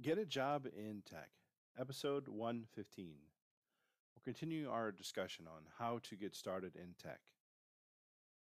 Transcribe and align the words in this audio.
Get 0.00 0.16
a 0.16 0.24
Job 0.24 0.68
in 0.76 1.02
Tech, 1.04 1.30
episode 1.76 2.28
115. 2.28 3.16
We'll 4.14 4.22
continue 4.22 4.70
our 4.70 4.92
discussion 4.92 5.46
on 5.48 5.62
how 5.76 5.98
to 6.04 6.14
get 6.14 6.36
started 6.36 6.76
in 6.76 6.94
tech. 7.02 7.18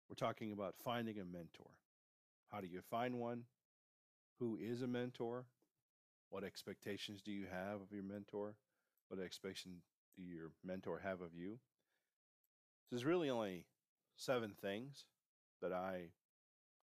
We're 0.09 0.15
talking 0.15 0.51
about 0.51 0.73
finding 0.83 1.19
a 1.19 1.23
mentor. 1.23 1.69
How 2.51 2.61
do 2.61 2.67
you 2.67 2.81
find 2.81 3.19
one? 3.19 3.43
Who 4.39 4.57
is 4.59 4.81
a 4.81 4.87
mentor? 4.87 5.45
What 6.31 6.43
expectations 6.43 7.21
do 7.21 7.31
you 7.31 7.45
have 7.45 7.79
of 7.79 7.91
your 7.91 8.01
mentor? 8.01 8.55
What 9.09 9.21
expectations 9.21 9.83
do 10.17 10.23
your 10.23 10.49
mentor 10.63 10.99
have 11.03 11.21
of 11.21 11.35
you? 11.35 11.59
There's 12.89 13.05
really 13.05 13.29
only 13.29 13.65
seven 14.15 14.55
things 14.59 15.05
that 15.61 15.71
I 15.71 16.05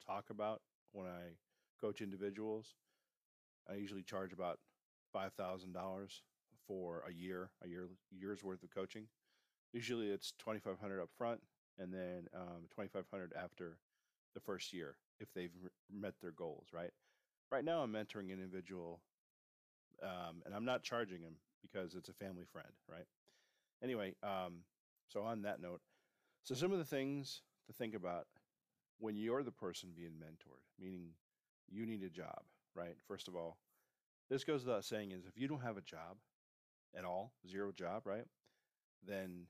talk 0.07 0.29
about 0.29 0.61
when 0.93 1.07
I 1.07 1.39
coach 1.81 2.03
individuals. 2.03 2.75
I 3.71 3.77
usually 3.77 4.03
charge 4.03 4.33
about 4.33 4.59
five 5.13 5.33
thousand 5.35 5.73
dollars 5.73 6.23
for 6.67 7.05
a 7.09 7.13
year, 7.13 7.51
a 7.65 7.69
year 7.69 7.89
year's 8.11 8.43
worth 8.43 8.63
of 8.63 8.71
coaching. 8.71 9.07
Usually, 9.73 10.09
it's 10.09 10.33
twenty 10.39 10.61
five 10.61 10.81
hundred 10.81 11.01
up 11.01 11.11
front, 11.17 11.41
and 11.79 11.93
then 11.93 12.27
um, 12.35 12.67
twenty 12.75 12.89
five 12.89 13.07
hundred 13.11 13.33
after 13.41 13.79
the 14.35 14.41
first 14.41 14.73
year 14.73 14.97
if 15.19 15.33
they've 15.35 15.55
met 15.93 16.15
their 16.21 16.33
goals. 16.33 16.69
Right. 16.73 16.91
Right 17.51 17.65
now, 17.65 17.83
I'm 17.83 17.93
mentoring 17.93 18.33
an 18.33 18.41
individual, 18.41 19.01
um, 20.03 20.43
and 20.47 20.55
I'm 20.55 20.65
not 20.65 20.83
charging 20.83 21.23
him 21.23 21.35
because 21.63 21.95
it's 21.95 22.09
a 22.09 22.13
family 22.15 22.45
friend. 22.53 22.69
Right. 22.89 23.07
Anyway, 23.83 24.15
um, 24.23 24.65
so 25.09 25.23
on 25.23 25.43
that 25.43 25.61
note, 25.61 25.81
so 26.45 26.55
some 26.55 26.73
of 26.73 26.79
the 26.79 26.85
things 26.85 27.43
to 27.67 27.73
think 27.73 27.95
about 27.95 28.27
when 28.99 29.17
you're 29.17 29.43
the 29.43 29.51
person 29.51 29.91
being 29.97 30.13
mentored, 30.13 30.63
meaning 30.79 31.09
you 31.69 31.87
need 31.87 32.03
a 32.03 32.11
job 32.11 32.43
right? 32.75 32.97
First 33.09 33.29
of 33.29 33.37
all, 33.37 33.59
this 34.29 34.45
goes 34.45 34.65
without 34.65 34.85
saying 34.85 35.13
is 35.13 35.27
if 35.27 35.37
you 35.37 35.49
don't 35.49 35.63
have 35.63 35.77
a 35.77 35.83
job 35.83 36.17
at 36.97 37.05
all, 37.05 37.33
zero 37.49 37.73
job, 37.73 38.03
right? 38.07 38.27
Then 39.07 39.47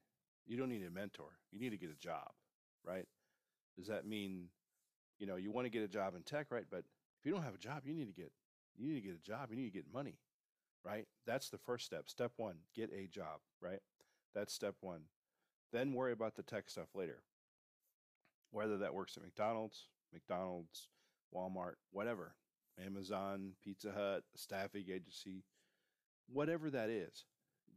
you 0.47 0.57
don't 0.57 0.69
need 0.69 0.85
a 0.87 0.91
mentor. 0.91 1.39
You 1.53 1.61
need 1.61 1.71
to 1.71 1.77
get 1.77 1.91
a 1.91 1.95
job, 1.95 2.31
right? 2.85 3.07
Does 3.77 3.89
that 3.89 4.07
mean, 4.07 4.49
you 5.19 5.27
know, 5.27 5.37
you 5.37 5.51
want 5.51 5.67
to 5.67 5.71
get 5.71 5.83
a 5.83 5.89
job 5.89 6.15
in 6.15 6.23
tech, 6.23 6.47
right? 6.51 6.65
But 6.71 6.85
if 7.19 7.27
you 7.27 7.33
don't 7.33 7.43
have 7.43 7.55
a 7.55 7.59
job, 7.59 7.83
you 7.85 7.95
need 7.95 8.07
to 8.07 8.13
get 8.13 8.33
you 8.77 8.89
need 8.89 9.01
to 9.01 9.07
get 9.07 9.15
a 9.15 9.23
job. 9.23 9.49
You 9.51 9.57
need 9.57 9.71
to 9.73 9.79
get 9.79 9.93
money, 9.93 10.19
right? 10.85 11.07
That's 11.27 11.51
the 11.51 11.59
first 11.59 11.85
step. 11.85 12.09
Step 12.09 12.33
one, 12.37 12.57
get 12.75 12.91
a 12.93 13.07
job, 13.07 13.41
right? 13.61 13.81
That's 14.35 14.55
step 14.55 14.77
one. 14.81 15.03
Then 15.73 15.93
worry 15.93 16.13
about 16.13 16.37
the 16.37 16.43
tech 16.43 16.71
stuff 16.71 16.89
later. 16.95 17.23
Whether 18.53 18.79
that 18.79 18.95
works 18.95 19.17
at 19.17 19.23
McDonald's, 19.23 19.89
McDonald's, 20.13 20.89
Walmart, 21.35 21.75
whatever. 21.93 22.35
Amazon, 22.85 23.53
Pizza 23.63 23.93
Hut, 23.93 24.23
staffing 24.37 24.85
agency, 24.89 25.45
whatever 26.33 26.71
that 26.71 26.91
is, 26.91 27.25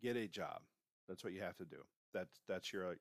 get 0.02 0.16
a 0.16 0.28
job. 0.28 0.62
That's 1.08 1.24
what 1.24 1.34
you 1.34 1.42
have 1.42 1.58
to 1.58 1.66
do. 1.66 1.84
That's 2.14 2.42
that's 2.48 2.72
your 2.72 2.88
like, 2.88 3.00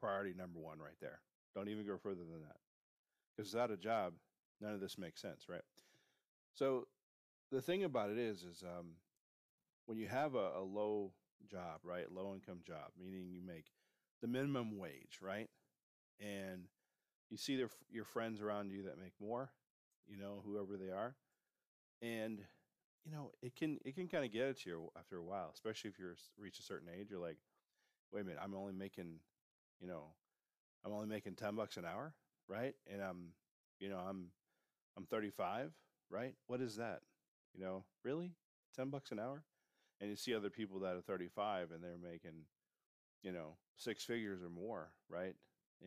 priority 0.00 0.34
number 0.36 0.58
one 0.58 0.78
right 0.78 0.98
there. 1.00 1.20
Don't 1.54 1.68
even 1.68 1.86
go 1.86 1.98
further 1.98 2.24
than 2.24 2.40
that. 2.42 2.56
Because 3.36 3.52
without 3.52 3.70
a 3.70 3.76
job, 3.76 4.14
none 4.60 4.74
of 4.74 4.80
this 4.80 4.98
makes 4.98 5.20
sense, 5.20 5.46
right? 5.48 5.62
So 6.54 6.86
the 7.50 7.60
thing 7.60 7.84
about 7.84 8.10
it 8.10 8.18
is, 8.18 8.42
is 8.42 8.62
um, 8.62 8.92
when 9.86 9.98
you 9.98 10.08
have 10.08 10.34
a, 10.34 10.52
a 10.58 10.62
low 10.62 11.12
job, 11.50 11.80
right, 11.82 12.10
low 12.10 12.32
income 12.34 12.60
job, 12.66 12.90
meaning 12.98 13.28
you 13.30 13.40
make 13.44 13.66
the 14.20 14.28
minimum 14.28 14.78
wage, 14.78 15.18
right, 15.20 15.48
and 16.20 16.64
you 17.30 17.36
see 17.36 17.56
their, 17.56 17.68
your 17.90 18.04
friends 18.04 18.40
around 18.40 18.70
you 18.70 18.82
that 18.84 19.00
make 19.00 19.14
more, 19.20 19.50
you 20.06 20.16
know, 20.16 20.42
whoever 20.44 20.76
they 20.76 20.90
are, 20.92 21.16
and 22.02 22.40
you 23.04 23.12
know 23.12 23.30
it 23.42 23.56
can 23.56 23.78
it 23.84 23.94
can 23.94 24.08
kind 24.08 24.24
of 24.24 24.32
get 24.32 24.58
to 24.60 24.70
you 24.70 24.90
after 24.98 25.16
a 25.16 25.24
while, 25.24 25.50
especially 25.54 25.90
if 25.90 25.98
you're 25.98 26.16
reach 26.38 26.58
a 26.58 26.62
certain 26.62 26.88
age. 26.88 27.08
You're 27.10 27.20
like, 27.20 27.38
wait 28.12 28.22
a 28.22 28.24
minute, 28.24 28.40
I'm 28.42 28.54
only 28.54 28.72
making, 28.72 29.20
you 29.80 29.88
know, 29.88 30.04
I'm 30.84 30.92
only 30.92 31.06
making 31.08 31.34
ten 31.34 31.54
bucks 31.56 31.76
an 31.76 31.84
hour, 31.84 32.14
right? 32.48 32.74
And 32.92 33.02
I'm, 33.02 33.28
you 33.80 33.88
know, 33.88 33.98
I'm 33.98 34.26
I'm 34.96 35.06
35, 35.06 35.72
right? 36.10 36.34
What 36.46 36.60
is 36.60 36.76
that? 36.76 37.00
You 37.54 37.62
know, 37.62 37.84
really, 38.04 38.32
ten 38.76 38.90
bucks 38.90 39.12
an 39.12 39.18
hour? 39.18 39.44
And 40.00 40.10
you 40.10 40.16
see 40.16 40.34
other 40.34 40.50
people 40.50 40.80
that 40.80 40.96
are 40.96 41.00
35 41.00 41.70
and 41.70 41.82
they're 41.82 41.96
making, 42.02 42.46
you 43.22 43.32
know, 43.32 43.56
six 43.76 44.04
figures 44.04 44.42
or 44.42 44.50
more, 44.50 44.90
right? 45.08 45.34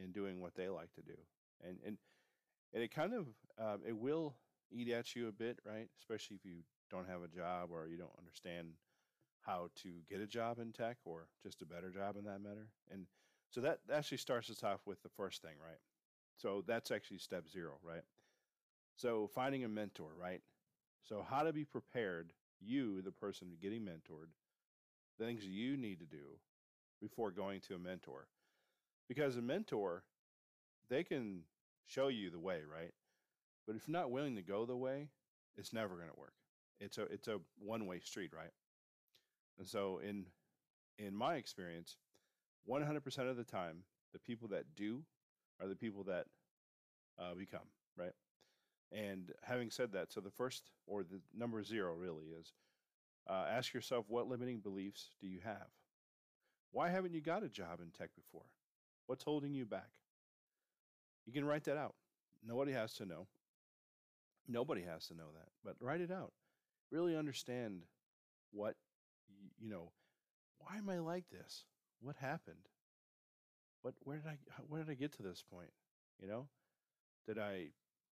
And 0.02 0.14
doing 0.14 0.42
what 0.42 0.56
they 0.56 0.70
like 0.70 0.94
to 0.96 1.02
do, 1.02 1.18
and 1.66 1.78
and 1.86 1.98
and 2.74 2.84
it 2.84 2.94
kind 2.94 3.14
of 3.14 3.28
uh, 3.60 3.78
it 3.88 3.98
will 3.98 4.36
eat 4.72 4.90
at 4.90 5.16
you 5.16 5.28
a 5.28 5.32
bit, 5.32 5.60
right? 5.66 5.88
Especially 5.98 6.36
if 6.36 6.46
you 6.46 6.64
don't 6.90 7.08
have 7.08 7.24
a 7.24 7.28
job 7.28 7.70
or 7.72 7.88
you 7.88 7.98
don't 7.98 8.18
understand 8.18 8.70
how 9.42 9.70
to 9.84 9.90
get 10.10 10.22
a 10.22 10.28
job 10.28 10.60
in 10.60 10.72
tech 10.72 10.98
or 11.06 11.28
just 11.44 11.62
a 11.62 11.66
better 11.66 11.90
job 11.90 12.18
in 12.18 12.26
that 12.26 12.42
matter. 12.42 12.68
And 12.92 13.06
so 13.52 13.62
that 13.62 13.80
actually 13.94 14.18
starts 14.18 14.50
us 14.50 14.64
off 14.64 14.82
with 14.86 15.02
the 15.04 15.10
first 15.10 15.42
thing, 15.42 15.56
right? 15.62 15.80
So 16.38 16.64
that's 16.68 16.92
actually 16.92 17.20
step 17.20 17.48
zero, 17.48 17.74
right? 17.84 18.04
So 18.96 19.30
finding 19.34 19.64
a 19.64 19.70
mentor, 19.70 20.12
right? 20.20 20.42
So 21.04 21.26
how 21.28 21.44
to 21.44 21.54
be 21.54 21.64
prepared, 21.66 22.34
you, 22.60 23.02
the 23.02 23.12
person 23.12 23.50
getting 23.62 23.82
mentored, 23.82 24.30
the 25.20 25.26
things 25.26 25.46
you 25.46 25.78
need 25.78 26.00
to 26.00 26.06
do 26.06 26.40
before 27.02 27.32
going 27.32 27.62
to 27.62 27.76
a 27.76 27.80
mentor. 27.80 28.28
Because 29.08 29.38
a 29.38 29.42
mentor, 29.42 30.04
they 30.90 31.04
can 31.04 31.42
show 31.86 32.08
you 32.08 32.30
the 32.32 32.40
way, 32.40 32.62
right? 32.70 32.92
But 33.66 33.76
if 33.76 33.88
you're 33.88 33.98
not 33.98 34.12
willing 34.12 34.36
to 34.36 34.42
go 34.42 34.66
the 34.66 34.76
way, 34.76 35.10
it's 35.58 35.74
never 35.74 35.96
going 35.96 36.10
to 36.10 36.20
work. 36.20 36.34
It's 36.80 36.98
a 36.98 37.04
it's 37.04 37.28
a 37.28 37.40
one 37.60 37.88
way 37.88 38.00
street, 38.00 38.32
right? 38.36 38.52
And 39.58 39.68
so 39.68 40.00
in 40.00 40.26
in 40.98 41.16
my 41.16 41.36
experience, 41.36 41.98
100% 42.70 43.30
of 43.30 43.38
the 43.38 43.44
time, 43.44 43.84
the 44.14 44.20
people 44.20 44.48
that 44.50 44.64
do 44.76 45.04
are 45.62 45.68
the 45.68 45.76
people 45.76 46.04
that 46.06 46.26
uh, 47.20 47.34
become, 47.36 47.68
right? 47.98 48.14
And 48.92 49.32
having 49.44 49.70
said 49.70 49.92
that, 49.94 50.12
so 50.12 50.22
the 50.22 50.32
first 50.32 50.72
or 50.88 51.04
the 51.04 51.20
number 51.36 51.62
zero 51.64 51.94
really 51.96 52.26
is 52.40 52.54
uh, 53.30 53.46
ask 53.50 53.74
yourself 53.74 54.06
what 54.08 54.28
limiting 54.28 54.60
beliefs 54.60 55.10
do 55.20 55.28
you 55.28 55.40
have? 55.44 55.68
Why 56.72 56.90
haven't 56.90 57.14
you 57.14 57.22
got 57.22 57.44
a 57.44 57.50
job 57.50 57.80
in 57.82 57.90
tech 57.90 58.10
before? 58.16 58.46
What's 59.08 59.24
holding 59.24 59.54
you 59.54 59.66
back? 59.66 59.90
You 61.26 61.34
can 61.34 61.46
write 61.46 61.64
that 61.66 61.78
out. 61.78 61.96
Nobody 62.46 62.72
has 62.74 62.94
to 62.96 63.06
know. 63.06 63.28
Nobody 64.48 64.84
has 64.84 65.08
to 65.08 65.16
know 65.16 65.32
that, 65.34 65.50
but 65.64 65.76
write 65.80 66.02
it 66.02 66.12
out. 66.12 66.32
Really 66.92 67.16
understand 67.16 67.82
what, 68.52 68.76
you 69.60 69.70
know, 69.70 69.92
why 70.60 70.78
am 70.78 70.90
I 70.90 71.00
like 71.00 71.30
this? 71.30 71.66
What 72.00 72.16
happened? 72.18 72.70
What, 73.82 73.96
where 74.04 74.18
did 74.18 74.28
I, 74.28 74.38
where 74.68 74.84
did 74.84 74.92
I 74.92 74.96
get 74.96 75.14
to 75.14 75.24
this 75.24 75.44
point? 75.52 75.72
You 76.22 76.28
know, 76.28 76.48
did 77.28 77.40
I 77.40 77.68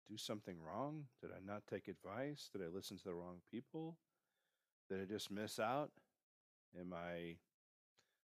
do 0.08 0.16
something 0.16 0.56
wrong? 0.60 1.04
Did 1.20 1.30
I 1.30 1.40
not 1.44 1.62
take 1.66 1.88
advice? 1.88 2.48
Did 2.52 2.62
I 2.62 2.74
listen 2.74 2.96
to 2.98 3.04
the 3.04 3.14
wrong 3.14 3.40
people? 3.50 3.98
Did 4.88 5.02
I 5.02 5.04
just 5.04 5.30
miss 5.30 5.58
out? 5.58 5.90
Am 6.78 6.92
I 6.94 7.36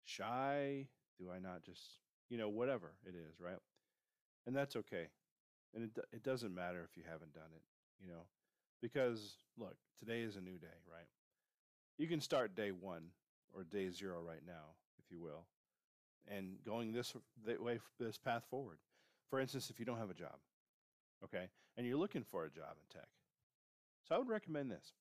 shy? 0.04 0.86
Do 1.19 1.30
I 1.30 1.41
not 1.41 1.65
just, 1.65 1.82
you 2.30 2.38
know, 2.38 2.48
whatever 2.48 2.92
it 3.04 3.15
is, 3.15 3.41
right? 3.41 3.59
And 4.47 4.54
that's 4.54 4.76
okay. 4.76 5.09
And 5.75 5.84
it, 5.84 6.04
it 6.12 6.22
doesn't 6.22 6.54
matter 6.54 6.86
if 6.88 6.97
you 6.97 7.03
haven't 7.09 7.34
done 7.34 7.50
it 7.54 7.62
you 8.00 8.09
know, 8.09 8.26
because 8.81 9.36
look, 9.59 9.76
today 9.98 10.20
is 10.20 10.36
a 10.36 10.41
new 10.41 10.59
day, 10.59 10.78
right? 10.91 11.06
You 11.98 12.06
can 12.06 12.20
start 12.20 12.54
day 12.54 12.70
one 12.70 13.04
or 13.54 13.64
day 13.64 13.91
zero 13.91 14.20
right 14.20 14.42
now, 14.47 14.75
if 14.98 15.10
you 15.10 15.20
will, 15.20 15.47
and 16.28 16.56
going 16.64 16.92
this 16.92 17.14
way, 17.44 17.81
this 17.98 18.19
path 18.19 18.44
forward. 18.50 18.78
For 19.31 19.41
instance, 19.41 19.70
if 19.70 19.78
you 19.78 19.84
don't 19.84 19.98
have 19.98 20.10
a 20.10 20.14
job, 20.14 20.36
okay, 21.25 21.48
and 21.76 21.86
you're 21.86 21.98
looking 21.98 22.22
for 22.22 22.44
a 22.44 22.50
job 22.50 22.76
in 22.76 22.98
tech, 22.98 23.09
so 24.09 24.15
I 24.15 24.19
would 24.19 24.28
recommend 24.28 24.70
this. 24.70 24.92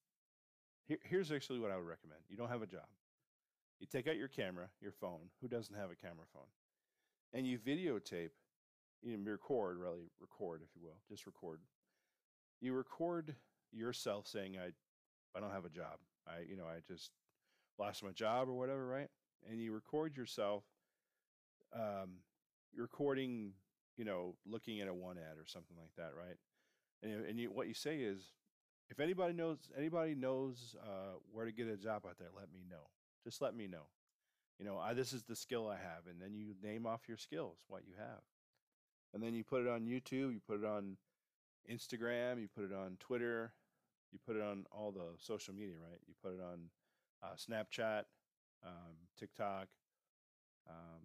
Here, 0.87 0.97
here's 1.03 1.31
actually 1.31 1.59
what 1.59 1.71
I 1.71 1.77
would 1.77 1.87
recommend. 1.87 2.21
You 2.29 2.37
don't 2.37 2.49
have 2.49 2.61
a 2.61 2.67
job. 2.67 2.87
You 3.79 3.87
take 3.87 4.07
out 4.07 4.17
your 4.17 4.27
camera, 4.27 4.69
your 4.81 4.91
phone. 4.91 5.29
Who 5.41 5.47
doesn't 5.47 5.75
have 5.75 5.91
a 5.91 5.95
camera 5.95 6.25
phone? 6.33 6.49
And 7.33 7.45
you 7.45 7.59
videotape, 7.59 8.31
you 9.03 9.19
record, 9.23 9.77
really 9.77 10.09
record, 10.19 10.61
if 10.63 10.69
you 10.75 10.81
will, 10.81 10.97
just 11.09 11.25
record 11.25 11.59
you 12.61 12.73
record 12.73 13.35
yourself 13.71 14.27
saying 14.27 14.57
I 14.57 14.71
I 15.37 15.41
don't 15.41 15.51
have 15.51 15.65
a 15.65 15.69
job. 15.69 15.99
I 16.27 16.41
you 16.49 16.57
know 16.57 16.65
I 16.65 16.79
just 16.87 17.11
lost 17.79 18.03
my 18.03 18.11
job 18.11 18.49
or 18.49 18.53
whatever, 18.53 18.85
right? 18.85 19.09
And 19.49 19.61
you 19.61 19.71
record 19.71 20.17
yourself 20.17 20.63
um 21.73 22.19
recording, 22.75 23.53
you 23.97 24.05
know, 24.05 24.35
looking 24.45 24.81
at 24.81 24.87
a 24.87 24.93
one 24.93 25.17
ad 25.17 25.37
or 25.37 25.45
something 25.45 25.77
like 25.77 25.91
that, 25.97 26.11
right? 26.17 26.37
And 27.03 27.25
and 27.25 27.39
you, 27.39 27.51
what 27.51 27.67
you 27.67 27.73
say 27.73 27.97
is 27.97 28.33
if 28.89 28.99
anybody 28.99 29.33
knows 29.33 29.57
anybody 29.77 30.15
knows 30.15 30.75
uh, 30.81 31.17
where 31.31 31.45
to 31.45 31.51
get 31.51 31.67
a 31.67 31.77
job 31.77 32.05
out 32.07 32.17
there, 32.17 32.29
let 32.35 32.51
me 32.53 32.61
know. 32.69 32.89
Just 33.23 33.41
let 33.41 33.55
me 33.55 33.67
know. 33.67 33.87
You 34.59 34.65
know, 34.65 34.77
I, 34.77 34.93
this 34.93 35.13
is 35.13 35.23
the 35.23 35.35
skill 35.35 35.67
I 35.67 35.75
have, 35.75 36.07
and 36.09 36.19
then 36.19 36.33
you 36.33 36.55
name 36.63 36.87
off 36.87 37.01
your 37.07 37.17
skills, 37.17 37.57
what 37.67 37.83
you 37.85 37.93
have, 37.99 38.21
and 39.13 39.21
then 39.21 39.35
you 39.35 39.43
put 39.43 39.61
it 39.61 39.67
on 39.67 39.81
YouTube. 39.81 40.33
You 40.33 40.39
put 40.47 40.59
it 40.59 40.65
on 40.65 40.97
Instagram, 41.71 42.39
you 42.41 42.47
put 42.53 42.63
it 42.65 42.73
on 42.73 42.97
Twitter, 42.99 43.53
You 44.11 44.19
put 44.25 44.35
it 44.35 44.41
on 44.41 44.65
all 44.71 44.91
the 44.91 45.17
social 45.19 45.53
media, 45.53 45.75
right? 45.81 45.99
You 46.07 46.13
put 46.23 46.33
it 46.33 46.41
on 46.41 46.69
uh, 47.23 47.35
Snapchat, 47.35 48.03
um, 48.65 48.95
TikTok, 49.19 49.67
um, 50.69 51.03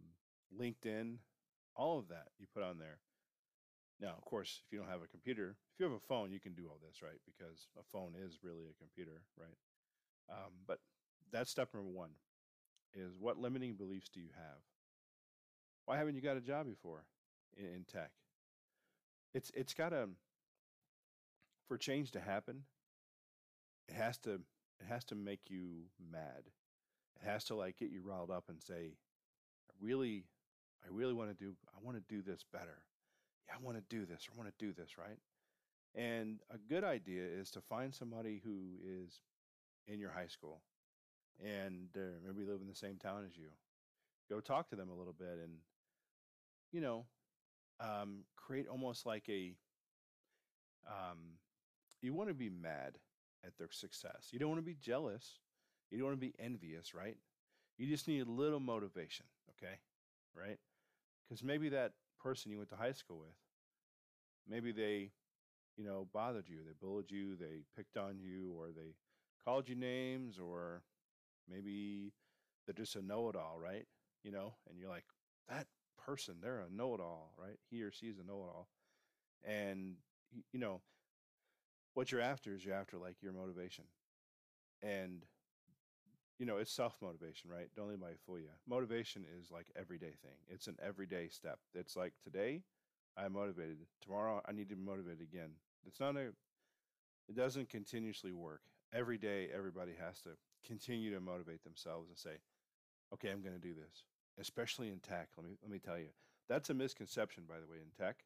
LinkedIn, 0.59 1.17
all 1.77 1.99
of 1.99 2.09
that 2.09 2.29
you 2.39 2.47
put 2.55 2.63
on 2.63 2.79
there. 2.79 2.99
Now, 4.01 4.15
of 4.19 4.25
course, 4.25 4.63
if 4.67 4.73
you 4.73 4.79
don't 4.79 4.89
have 4.89 5.03
a 5.03 5.09
computer, 5.09 5.57
if 5.75 5.81
you 5.81 5.87
have 5.87 5.95
a 5.95 6.01
phone, 6.09 6.33
you 6.33 6.41
can 6.41 6.55
do 6.55 6.67
all 6.69 6.79
this, 6.85 7.03
right? 7.03 7.21
Because 7.27 7.69
a 7.79 7.83
phone 7.93 8.15
is 8.21 8.39
really 8.43 8.65
a 8.65 8.79
computer, 8.79 9.23
right? 9.39 9.57
Um, 10.31 10.53
but 10.67 10.81
that's 11.33 11.51
step 11.51 11.71
number 11.75 11.91
one 11.91 12.11
is 12.95 13.13
what 13.19 13.39
limiting 13.39 13.75
beliefs 13.75 14.09
do 14.09 14.21
you 14.21 14.29
have? 14.37 14.59
Why 15.87 15.99
haven't 15.99 16.15
you 16.15 16.21
got 16.21 16.37
a 16.37 16.41
job 16.41 16.67
before 16.67 17.05
in, 17.57 17.67
in 17.67 17.85
tech? 17.85 18.11
It's 19.35 19.51
it's 19.55 19.75
got 19.75 19.91
to 19.91 20.09
for 21.69 21.77
change 21.79 22.11
to 22.13 22.21
happen. 22.21 22.65
It 23.89 23.95
has 23.95 24.19
to 24.19 24.35
it 24.81 24.87
has 24.89 25.05
to 25.07 25.15
make 25.15 25.41
you 25.49 25.85
mad. 26.11 26.43
It 27.21 27.29
has 27.29 27.45
to 27.45 27.55
like 27.55 27.79
get 27.79 27.91
you 27.91 28.03
riled 28.03 28.31
up 28.31 28.45
and 28.49 28.61
say, 28.63 28.97
I 29.71 29.75
really 29.81 30.25
I 30.85 30.89
really 30.91 31.15
want 31.15 31.31
to 31.31 31.45
do 31.45 31.53
I 31.75 31.85
want 31.85 31.97
to 31.97 32.15
do 32.15 32.23
this 32.23 32.45
better. 32.53 32.83
Yeah, 33.49 33.55
I 33.61 33.65
want 33.65 33.77
to 33.77 33.85
do 33.89 34.05
this. 34.07 34.29
I 34.33 34.37
want 34.37 34.49
to 34.49 34.65
do 34.65 34.73
this, 34.73 34.99
right? 34.99 35.19
And 35.95 36.41
a 36.51 36.59
good 36.59 36.85
idea 36.85 37.23
is 37.25 37.51
to 37.51 37.61
find 37.61 37.95
somebody 37.95 38.41
who 38.43 38.79
is 38.85 39.21
in 39.87 40.01
your 40.01 40.11
high 40.11 40.27
school 40.27 40.63
and 41.43 41.89
uh, 41.97 42.19
maybe 42.25 42.49
live 42.49 42.61
in 42.61 42.69
the 42.69 42.75
same 42.75 42.97
town 42.97 43.25
as 43.27 43.37
you. 43.37 43.49
Go 44.31 44.41
talk 44.41 44.71
to 44.71 44.77
them 44.77 44.89
a 44.89 44.95
little 44.95 45.13
bit 45.13 45.39
and, 45.43 45.53
you 46.73 46.81
know, 46.81 47.05
um, 47.81 48.25
create 48.37 48.69
almost 48.69 49.05
like 49.05 49.29
a, 49.29 49.55
um, 50.87 51.19
you 52.03 52.13
want 52.13 52.29
to 52.29 52.35
be 52.35 52.51
mad 52.51 52.99
at 53.45 53.57
their 53.59 53.71
success. 53.71 54.29
You 54.31 54.39
don't 54.39 54.51
want 54.51 54.61
to 54.61 54.67
be 54.67 54.77
jealous. 54.81 55.39
You 55.91 55.99
don't 55.99 56.09
want 56.09 56.21
to 56.21 56.27
be 56.27 56.35
envious, 56.39 56.95
right? 56.95 57.17
You 57.79 57.87
just 57.87 58.09
need 58.09 58.27
a 58.27 58.31
little 58.31 58.61
motivation, 58.61 59.27
okay? 59.51 59.75
Right? 60.37 60.59
Because 61.29 61.43
maybe 61.43 61.71
that 61.71 61.93
person 62.23 62.51
you 62.51 62.59
went 62.59 62.71
to 62.71 62.77
high 62.77 62.93
school 62.93 63.19
with, 63.19 63.35
maybe 64.49 64.73
they, 64.73 65.11
you 65.77 65.85
know, 65.85 66.07
bothered 66.13 66.49
you. 66.49 66.59
They 66.67 66.75
bullied 66.81 67.11
you. 67.11 67.37
They 67.37 67.63
picked 67.77 67.97
on 67.97 68.19
you, 68.21 68.55
or 68.59 68.69
they 68.69 68.95
called 69.45 69.69
you 69.69 69.75
names, 69.75 70.39
or 70.39 70.83
maybe 71.51 72.13
they're 72.67 72.75
just 72.75 72.97
a 72.97 73.03
know-it-all, 73.03 73.59
right? 73.63 73.87
You 74.23 74.33
know, 74.33 74.55
and 74.69 74.79
you're 74.79 74.89
like, 74.89 75.05
that 75.49 75.67
person, 76.05 76.37
they're 76.41 76.61
a 76.61 76.75
know-it-all, 76.75 77.33
right? 77.39 77.59
He 77.71 77.83
or 77.83 77.91
she's 77.91 78.19
a 78.19 78.27
know-it-all, 78.27 78.69
and 79.45 79.95
you 80.53 80.61
know, 80.61 80.81
what 81.95 82.11
you're 82.11 82.21
after 82.21 82.55
is 82.55 82.65
you're 82.65 82.75
after 82.75 82.99
like 82.99 83.17
your 83.23 83.33
motivation, 83.33 83.85
and 84.83 85.25
you 86.39 86.47
know, 86.47 86.57
it's 86.57 86.73
self 86.73 86.97
motivation, 87.01 87.51
right? 87.51 87.69
Don't 87.77 87.87
let 87.87 87.93
anybody 87.93 88.17
fool 88.27 88.39
you. 88.39 88.49
Motivation 88.69 89.25
is 89.39 89.51
like 89.51 89.67
everyday 89.77 90.15
thing. 90.23 90.39
It's 90.49 90.67
an 90.67 90.77
everyday 90.85 91.29
step. 91.29 91.59
It's 91.73 91.95
like 91.95 92.15
today, 92.25 92.63
I'm 93.17 93.35
motivated. 93.35 93.79
Tomorrow, 94.03 94.43
I 94.45 94.53
need 94.53 94.69
to 94.71 94.75
be 94.77 94.83
motivated 94.83 95.21
again. 95.21 95.51
It's 95.87 96.01
not 96.01 96.17
a. 96.17 96.33
It 97.29 97.37
doesn't 97.37 97.69
continuously 97.69 98.33
work. 98.33 98.63
Every 98.93 99.19
day, 99.19 99.49
everybody 99.55 99.93
has 100.01 100.21
to 100.23 100.31
continue 100.67 101.15
to 101.15 101.21
motivate 101.21 101.63
themselves 101.63 102.09
and 102.09 102.19
say, 102.19 102.41
"Okay, 103.15 103.31
I'm 103.31 103.43
going 103.43 103.55
to 103.55 103.61
do 103.61 103.75
this." 103.75 104.05
Especially 104.39 104.89
in 104.89 104.99
tech. 104.99 105.29
Let 105.37 105.47
me 105.47 105.57
let 105.63 105.71
me 105.71 105.79
tell 105.79 105.99
you, 105.99 106.09
that's 106.49 106.71
a 106.71 106.75
misconception, 106.75 107.45
by 107.49 107.61
the 107.61 107.67
way, 107.67 107.77
in 107.77 108.05
tech. 108.05 108.25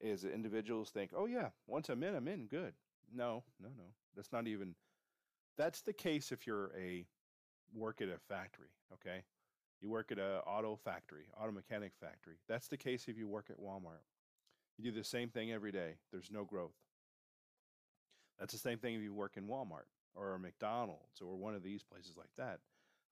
Is 0.00 0.22
that 0.22 0.32
individuals 0.32 0.90
think, 0.90 1.12
"Oh 1.14 1.26
yeah, 1.26 1.50
once 1.66 1.88
I'm 1.88 2.02
in, 2.02 2.14
I'm 2.14 2.28
in. 2.28 2.46
Good." 2.46 2.74
No, 3.12 3.44
no, 3.60 3.68
no. 3.76 3.84
That's 4.16 4.32
not 4.32 4.46
even. 4.46 4.74
That's 5.56 5.82
the 5.82 5.92
case 5.92 6.32
if 6.32 6.46
you're 6.46 6.72
a 6.76 7.06
work 7.74 8.00
at 8.00 8.08
a 8.08 8.18
factory, 8.28 8.70
okay? 8.94 9.24
You 9.80 9.88
work 9.88 10.12
at 10.12 10.18
a 10.18 10.42
auto 10.46 10.76
factory, 10.76 11.24
auto 11.40 11.52
mechanic 11.52 11.92
factory. 12.00 12.36
That's 12.48 12.68
the 12.68 12.76
case 12.76 13.08
if 13.08 13.16
you 13.16 13.28
work 13.28 13.50
at 13.50 13.58
Walmart. 13.58 14.04
You 14.76 14.84
do 14.84 14.92
the 14.92 15.04
same 15.04 15.28
thing 15.28 15.52
every 15.52 15.72
day. 15.72 15.94
There's 16.10 16.30
no 16.30 16.44
growth. 16.44 16.76
That's 18.38 18.52
the 18.52 18.58
same 18.58 18.78
thing 18.78 18.94
if 18.94 19.02
you 19.02 19.12
work 19.12 19.36
in 19.36 19.44
Walmart 19.46 19.88
or 20.14 20.38
McDonald's 20.38 21.20
or 21.20 21.36
one 21.36 21.54
of 21.54 21.62
these 21.62 21.82
places 21.82 22.16
like 22.16 22.30
that. 22.36 22.60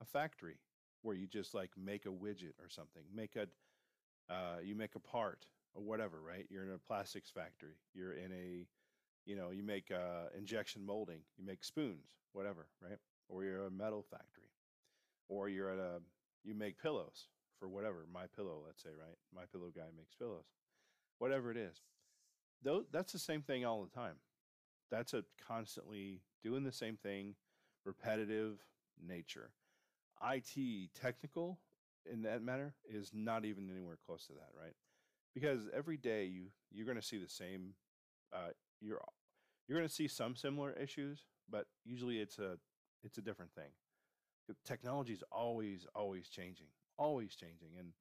A 0.01 0.05
factory 0.05 0.57
where 1.03 1.15
you 1.15 1.27
just 1.27 1.55
like 1.55 1.71
make 1.77 2.07
a 2.07 2.11
widget 2.11 2.55
or 2.61 2.69
something, 2.69 3.03
make 3.15 3.37
a 3.37 3.47
uh, 4.33 4.59
you 4.63 4.75
make 4.75 4.95
a 4.95 5.01
part 5.01 5.47
or 5.75 5.83
whatever, 5.83 6.21
right? 6.21 6.47
You're 6.51 6.65
in 6.65 6.73
a 6.73 6.79
plastics 6.79 7.31
factory. 7.31 7.77
You're 7.95 8.13
in 8.13 8.33
a, 8.33 8.67
you 9.27 9.37
know, 9.37 9.51
you 9.51 9.63
make 9.63 9.91
uh, 9.91 10.29
injection 10.37 10.85
molding. 10.85 11.21
You 11.37 11.45
make 11.45 11.65
spoons, 11.65 12.07
whatever, 12.33 12.67
right? 12.83 12.99
Or 13.29 13.45
you're 13.45 13.67
a 13.67 13.71
metal 13.71 14.05
factory, 14.11 14.51
or 15.29 15.49
you're 15.49 15.71
at 15.71 15.79
a 15.79 16.01
you 16.45 16.55
make 16.55 16.81
pillows 16.81 17.29
for 17.59 17.69
whatever 17.69 18.07
my 18.13 18.25
pillow, 18.35 18.63
let's 18.65 18.83
say, 18.83 18.91
right? 18.91 19.17
My 19.35 19.43
pillow 19.53 19.71
guy 19.75 19.89
makes 19.97 20.15
pillows, 20.15 20.47
whatever 21.19 21.51
it 21.51 21.57
is. 21.57 21.83
Though 22.63 22.85
that's 22.91 23.13
the 23.13 23.19
same 23.19 23.43
thing 23.43 23.65
all 23.65 23.83
the 23.83 23.95
time. 23.95 24.17
That's 24.91 25.13
a 25.13 25.25
constantly 25.47 26.23
doing 26.43 26.65
the 26.65 26.73
same 26.73 26.97
thing, 26.97 27.35
repetitive 27.85 28.59
nature. 29.07 29.51
IT 30.23 30.91
technical 30.95 31.59
in 32.11 32.23
that 32.23 32.43
matter 32.43 32.75
is 32.89 33.11
not 33.13 33.45
even 33.45 33.71
anywhere 33.71 33.99
close 34.07 34.27
to 34.27 34.33
that, 34.35 34.49
right? 34.59 34.75
Because 35.35 35.69
every 35.75 35.97
day 35.97 36.25
you 36.25 36.47
you're 36.71 36.87
going 36.87 37.01
to 37.01 37.07
see 37.07 37.19
the 37.19 37.29
same. 37.29 37.75
Uh, 38.33 38.51
you're 38.81 39.01
you're 39.67 39.79
going 39.79 39.89
to 39.89 39.95
see 39.95 40.09
some 40.09 40.37
similar 40.37 40.73
issues, 40.73 41.25
but 41.51 41.67
usually 41.85 42.21
it's 42.21 42.39
a 42.39 42.59
it's 43.03 43.19
a 43.19 43.23
different 43.23 43.53
thing. 43.55 43.71
Technology 44.65 45.13
is 45.13 45.23
always 45.31 45.87
always 45.95 46.29
changing, 46.29 46.69
always 46.97 47.35
changing, 47.37 47.71
and 47.79 47.93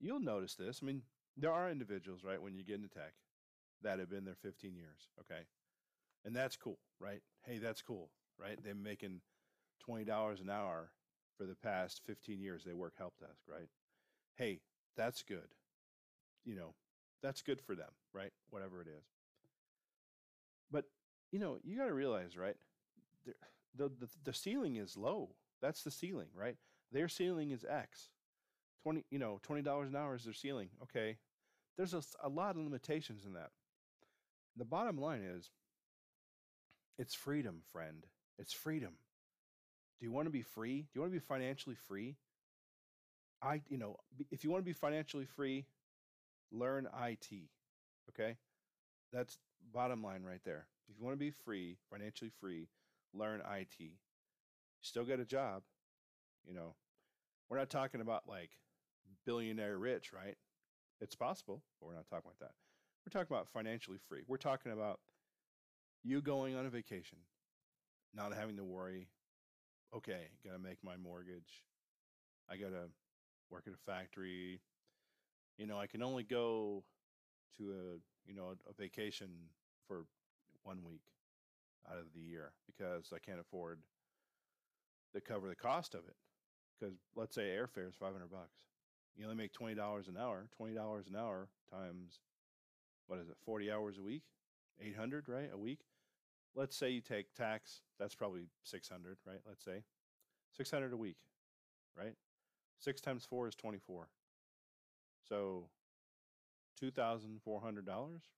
you'll 0.00 0.20
notice 0.20 0.54
this. 0.54 0.80
I 0.82 0.86
mean, 0.86 1.02
there 1.36 1.52
are 1.52 1.70
individuals, 1.70 2.24
right, 2.24 2.40
when 2.40 2.54
you 2.54 2.64
get 2.64 2.76
into 2.76 2.88
tech, 2.88 3.12
that 3.82 3.98
have 3.98 4.10
been 4.10 4.24
there 4.24 4.36
15 4.42 4.74
years, 4.74 5.08
okay, 5.20 5.42
and 6.24 6.34
that's 6.34 6.56
cool, 6.56 6.78
right? 7.00 7.22
Hey, 7.44 7.58
that's 7.58 7.82
cool, 7.82 8.10
right? 8.38 8.58
They're 8.62 8.74
making 8.74 9.20
twenty 9.80 10.04
dollars 10.04 10.40
an 10.40 10.50
hour 10.50 10.92
for 11.38 11.44
the 11.46 11.56
past 11.56 12.02
15 12.06 12.40
years. 12.40 12.64
They 12.64 12.72
work 12.74 12.94
help 12.98 13.14
desk, 13.20 13.42
right? 13.48 13.68
Hey, 14.36 14.60
that's 14.96 15.22
good. 15.22 15.48
You 16.46 16.56
know, 16.56 16.74
that's 17.22 17.42
good 17.42 17.60
for 17.60 17.74
them, 17.74 17.90
right? 18.14 18.32
Whatever 18.48 18.80
it 18.80 18.88
is. 18.88 19.04
But 20.70 20.84
you 21.32 21.38
know, 21.38 21.58
you 21.64 21.76
got 21.76 21.86
to 21.86 21.94
realize, 21.94 22.36
right? 22.36 22.56
The, 23.76 23.90
the, 23.90 24.08
the 24.24 24.32
ceiling 24.32 24.76
is 24.76 24.96
low. 24.96 25.30
That's 25.60 25.82
the 25.82 25.90
ceiling, 25.90 26.28
right? 26.34 26.56
Their 26.92 27.08
ceiling 27.08 27.50
is 27.50 27.64
X. 27.68 28.10
Twenty, 28.82 29.04
you 29.10 29.18
know, 29.18 29.38
twenty 29.42 29.62
dollars 29.62 29.90
an 29.90 29.96
hour 29.96 30.14
is 30.14 30.24
their 30.24 30.32
ceiling. 30.32 30.68
Okay, 30.84 31.18
there's 31.76 31.92
a, 31.92 32.02
a 32.22 32.28
lot 32.28 32.56
of 32.56 32.62
limitations 32.62 33.24
in 33.26 33.34
that. 33.34 33.50
The 34.56 34.64
bottom 34.64 34.98
line 34.98 35.22
is, 35.22 35.50
it's 36.98 37.14
freedom, 37.14 37.60
friend. 37.72 38.06
It's 38.38 38.52
freedom. 38.52 38.94
Do 40.00 40.06
you 40.06 40.12
want 40.12 40.26
to 40.26 40.30
be 40.30 40.42
free? 40.42 40.82
Do 40.82 40.88
you 40.94 41.00
want 41.00 41.12
to 41.12 41.18
be 41.20 41.24
financially 41.26 41.74
free? 41.74 42.16
I, 43.42 43.60
you 43.68 43.76
know, 43.76 43.96
if 44.30 44.44
you 44.44 44.50
want 44.50 44.62
to 44.62 44.66
be 44.66 44.72
financially 44.72 45.26
free, 45.26 45.66
learn 46.52 46.88
IT. 47.02 47.28
Okay, 48.10 48.36
that's 49.12 49.38
bottom 49.72 50.02
line 50.02 50.22
right 50.22 50.40
there. 50.44 50.66
If 50.88 50.98
you 50.98 51.04
want 51.04 51.14
to 51.14 51.24
be 51.24 51.30
free, 51.30 51.76
financially 51.90 52.30
free, 52.40 52.68
learn 53.12 53.40
IT. 53.40 53.90
Still 54.80 55.04
get 55.04 55.20
a 55.20 55.24
job. 55.24 55.62
You 56.46 56.54
know, 56.54 56.74
we're 57.48 57.58
not 57.58 57.70
talking 57.70 58.00
about 58.00 58.28
like 58.28 58.50
billionaire 59.24 59.78
rich, 59.78 60.12
right? 60.12 60.36
It's 61.00 61.14
possible, 61.14 61.62
but 61.80 61.86
we're 61.86 61.94
not 61.94 62.06
talking 62.08 62.30
about 62.30 62.38
that. 62.40 62.54
We're 63.04 63.20
talking 63.20 63.34
about 63.34 63.48
financially 63.48 63.98
free. 64.08 64.22
We're 64.26 64.36
talking 64.36 64.72
about 64.72 65.00
you 66.02 66.20
going 66.20 66.56
on 66.56 66.66
a 66.66 66.70
vacation, 66.70 67.18
not 68.14 68.32
having 68.34 68.56
to 68.56 68.64
worry, 68.64 69.08
okay, 69.94 70.28
got 70.44 70.52
to 70.52 70.58
make 70.58 70.78
my 70.82 70.96
mortgage. 70.96 71.64
I 72.50 72.56
got 72.56 72.70
to 72.70 72.90
work 73.50 73.64
at 73.66 73.74
a 73.74 73.90
factory. 73.90 74.60
You 75.58 75.66
know, 75.66 75.78
I 75.78 75.86
can 75.86 76.02
only 76.02 76.22
go 76.22 76.84
to 77.58 77.70
a, 77.70 78.28
you 78.28 78.34
know, 78.34 78.54
a 78.68 78.72
vacation 78.74 79.28
for 79.86 80.04
one 80.62 80.78
week 80.84 81.02
out 81.90 81.98
of 81.98 82.06
the 82.14 82.20
year 82.20 82.52
because 82.66 83.12
I 83.14 83.18
can't 83.18 83.40
afford 83.40 83.78
to 85.14 85.20
cover 85.20 85.48
the 85.48 85.54
cost 85.54 85.94
of 85.94 86.00
it. 86.08 86.16
Because 86.78 86.96
let's 87.14 87.34
say 87.34 87.42
airfare 87.56 87.88
is 87.88 87.94
500 87.98 88.30
bucks. 88.30 88.58
You 89.16 89.24
only 89.24 89.36
make 89.36 89.52
$20 89.54 90.08
an 90.08 90.16
hour. 90.18 90.46
$20 90.60 91.08
an 91.08 91.16
hour 91.16 91.48
times, 91.70 92.20
what 93.06 93.18
is 93.18 93.28
it, 93.28 93.36
40 93.44 93.72
hours 93.72 93.98
a 93.98 94.02
week? 94.02 94.24
800, 94.80 95.28
right? 95.28 95.48
A 95.52 95.56
week. 95.56 95.80
Let's 96.54 96.76
say 96.76 96.90
you 96.90 97.00
take 97.00 97.34
tax, 97.34 97.80
that's 97.98 98.14
probably 98.14 98.42
600, 98.62 99.16
right? 99.26 99.40
Let's 99.46 99.64
say 99.64 99.84
600 100.56 100.92
a 100.92 100.96
week, 100.96 101.16
right? 101.96 102.14
Six 102.78 103.00
times 103.00 103.24
four 103.24 103.48
is 103.48 103.54
24. 103.54 104.08
So 105.28 105.68
$2,400, 106.82 107.40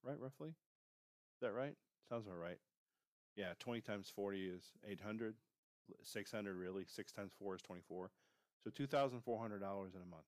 right? 0.03 0.19
Roughly. 0.19 0.49
Is 0.49 1.41
that 1.41 1.53
right? 1.53 1.75
Sounds 2.09 2.25
about 2.25 2.39
right 2.39 2.57
Yeah, 3.35 3.53
20 3.59 3.81
times 3.81 4.11
40 4.15 4.47
is 4.47 4.63
800. 4.87 5.35
600 6.03 6.55
really. 6.55 6.85
6 6.87 7.11
times 7.11 7.31
4 7.39 7.55
is 7.55 7.61
24. 7.61 8.11
So 8.63 8.69
$2,400 8.69 9.15
in 9.95 10.01
a 10.01 10.05
month. 10.05 10.25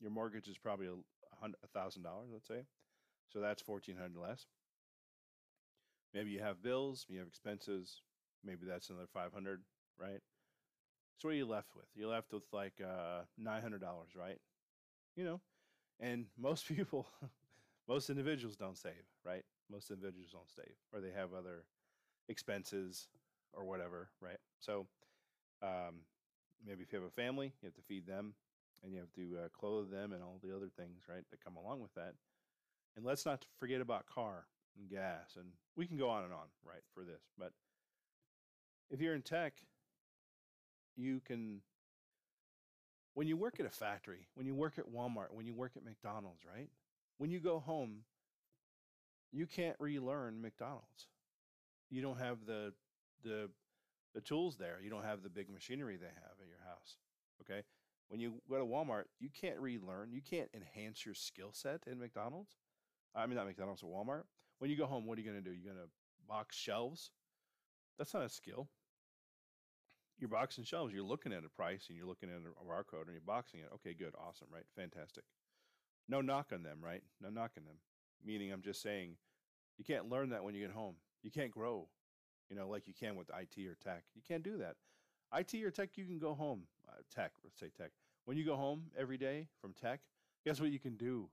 Your 0.00 0.10
mortgage 0.10 0.48
is 0.48 0.58
probably 0.58 0.86
a 0.86 1.46
$1,000, 1.46 2.04
let's 2.32 2.48
say. 2.48 2.64
So 3.32 3.40
that's 3.40 3.66
1400 3.66 4.20
less. 4.20 4.46
Maybe 6.14 6.30
you 6.30 6.40
have 6.40 6.62
bills, 6.62 7.06
you 7.08 7.18
have 7.18 7.28
expenses, 7.28 8.00
maybe 8.44 8.66
that's 8.66 8.88
another 8.88 9.06
500, 9.12 9.60
right? 10.00 10.20
So 11.18 11.28
what 11.28 11.32
are 11.34 11.36
you 11.36 11.46
left 11.46 11.74
with? 11.76 11.86
You're 11.94 12.08
left 12.08 12.32
with 12.32 12.44
like 12.52 12.80
uh, 12.82 13.22
$900, 13.40 13.82
right? 14.16 14.38
You 15.16 15.24
know, 15.24 15.40
and 16.00 16.26
most 16.38 16.66
people, 16.74 17.06
most 17.88 18.10
individuals 18.10 18.56
don't 18.56 18.78
save, 18.78 19.04
right? 19.24 19.44
Most 19.70 19.90
individuals 19.90 20.30
don't 20.32 20.50
save, 20.50 20.74
or 20.92 21.00
they 21.00 21.12
have 21.12 21.34
other 21.34 21.64
expenses 22.28 23.08
or 23.52 23.64
whatever, 23.64 24.08
right? 24.20 24.38
So 24.60 24.86
um, 25.62 26.02
maybe 26.64 26.82
if 26.82 26.92
you 26.92 26.98
have 26.98 27.08
a 27.08 27.10
family, 27.10 27.52
you 27.62 27.66
have 27.66 27.74
to 27.74 27.82
feed 27.82 28.06
them 28.06 28.34
and 28.82 28.92
you 28.92 29.00
have 29.00 29.12
to 29.12 29.44
uh, 29.44 29.48
clothe 29.48 29.90
them 29.90 30.12
and 30.12 30.22
all 30.22 30.38
the 30.42 30.54
other 30.54 30.68
things, 30.76 31.02
right, 31.08 31.24
that 31.30 31.44
come 31.44 31.56
along 31.56 31.80
with 31.80 31.92
that. 31.94 32.14
And 32.96 33.04
let's 33.04 33.26
not 33.26 33.44
forget 33.58 33.80
about 33.80 34.06
car 34.06 34.46
and 34.78 34.88
gas, 34.88 35.36
and 35.36 35.46
we 35.76 35.86
can 35.86 35.96
go 35.96 36.08
on 36.08 36.24
and 36.24 36.32
on, 36.32 36.46
right, 36.64 36.82
for 36.94 37.04
this. 37.04 37.22
But 37.38 37.52
if 38.90 39.00
you're 39.00 39.14
in 39.14 39.22
tech, 39.22 39.54
you 40.96 41.20
can, 41.24 41.60
when 43.18 43.26
you 43.26 43.36
work 43.36 43.58
at 43.58 43.66
a 43.66 43.70
factory, 43.70 44.28
when 44.36 44.46
you 44.46 44.54
work 44.54 44.78
at 44.78 44.92
Walmart, 44.92 45.32
when 45.32 45.44
you 45.44 45.52
work 45.52 45.72
at 45.76 45.84
McDonald's, 45.84 46.44
right, 46.44 46.68
when 47.16 47.30
you 47.30 47.40
go 47.40 47.58
home, 47.58 48.04
you 49.32 49.44
can't 49.44 49.74
relearn 49.80 50.40
McDonald's. 50.40 51.08
You 51.90 52.00
don't 52.00 52.20
have 52.20 52.46
the 52.46 52.74
the 53.24 53.50
the 54.14 54.20
tools 54.20 54.56
there. 54.56 54.78
You 54.80 54.88
don't 54.88 55.02
have 55.02 55.24
the 55.24 55.28
big 55.28 55.50
machinery 55.50 55.96
they 55.96 56.06
have 56.06 56.36
at 56.40 56.46
your 56.46 56.64
house. 56.64 56.98
Okay. 57.40 57.64
When 58.06 58.20
you 58.20 58.34
go 58.48 58.56
to 58.56 58.64
Walmart, 58.64 59.06
you 59.18 59.30
can't 59.30 59.58
relearn. 59.58 60.12
You 60.12 60.22
can't 60.22 60.48
enhance 60.54 61.04
your 61.04 61.16
skill 61.16 61.50
set 61.52 61.82
in 61.88 61.98
McDonald's. 61.98 62.54
I 63.16 63.26
mean, 63.26 63.34
not 63.34 63.46
McDonald's 63.46 63.82
or 63.82 63.86
Walmart. 63.86 64.22
When 64.60 64.70
you 64.70 64.76
go 64.76 64.86
home, 64.86 65.06
what 65.06 65.18
are 65.18 65.22
you 65.22 65.28
going 65.28 65.42
to 65.42 65.50
do? 65.50 65.56
You're 65.56 65.74
going 65.74 65.84
to 65.84 65.90
box 66.28 66.56
shelves. 66.56 67.10
That's 67.98 68.14
not 68.14 68.22
a 68.22 68.28
skill. 68.28 68.68
You're 70.18 70.28
boxing 70.28 70.64
shelves. 70.64 70.92
You're 70.92 71.04
looking 71.04 71.32
at 71.32 71.44
a 71.44 71.48
price 71.48 71.86
and 71.88 71.96
you're 71.96 72.06
looking 72.06 72.28
at 72.28 72.36
a 72.36 72.64
barcode 72.64 73.02
and 73.02 73.12
you're 73.12 73.20
boxing 73.24 73.60
it. 73.60 73.68
Okay, 73.74 73.94
good, 73.94 74.14
awesome, 74.18 74.48
right? 74.52 74.64
Fantastic. 74.74 75.24
No 76.08 76.20
knock 76.20 76.50
on 76.52 76.62
them, 76.62 76.78
right? 76.82 77.02
No 77.20 77.28
knock 77.28 77.52
on 77.56 77.64
them. 77.64 77.76
Meaning, 78.24 78.50
I'm 78.52 78.62
just 78.62 78.82
saying, 78.82 79.16
you 79.76 79.84
can't 79.84 80.08
learn 80.08 80.30
that 80.30 80.42
when 80.42 80.54
you 80.54 80.60
get 80.60 80.74
home. 80.74 80.94
You 81.22 81.30
can't 81.30 81.52
grow, 81.52 81.86
you 82.50 82.56
know, 82.56 82.68
like 82.68 82.88
you 82.88 82.94
can 82.94 83.14
with 83.14 83.30
IT 83.30 83.64
or 83.66 83.76
tech. 83.76 84.04
You 84.14 84.22
can't 84.26 84.42
do 84.42 84.58
that. 84.58 84.76
IT 85.36 85.62
or 85.62 85.70
tech, 85.70 85.90
you 85.96 86.04
can 86.04 86.18
go 86.18 86.34
home. 86.34 86.62
Uh, 86.88 86.94
tech, 87.14 87.32
let's 87.44 87.60
say 87.60 87.70
tech. 87.76 87.90
When 88.24 88.36
you 88.36 88.44
go 88.44 88.56
home 88.56 88.84
every 88.98 89.18
day 89.18 89.46
from 89.60 89.72
tech, 89.72 90.00
guess 90.44 90.60
what 90.60 90.70
you 90.70 90.78
can 90.78 90.96
do? 90.96 91.28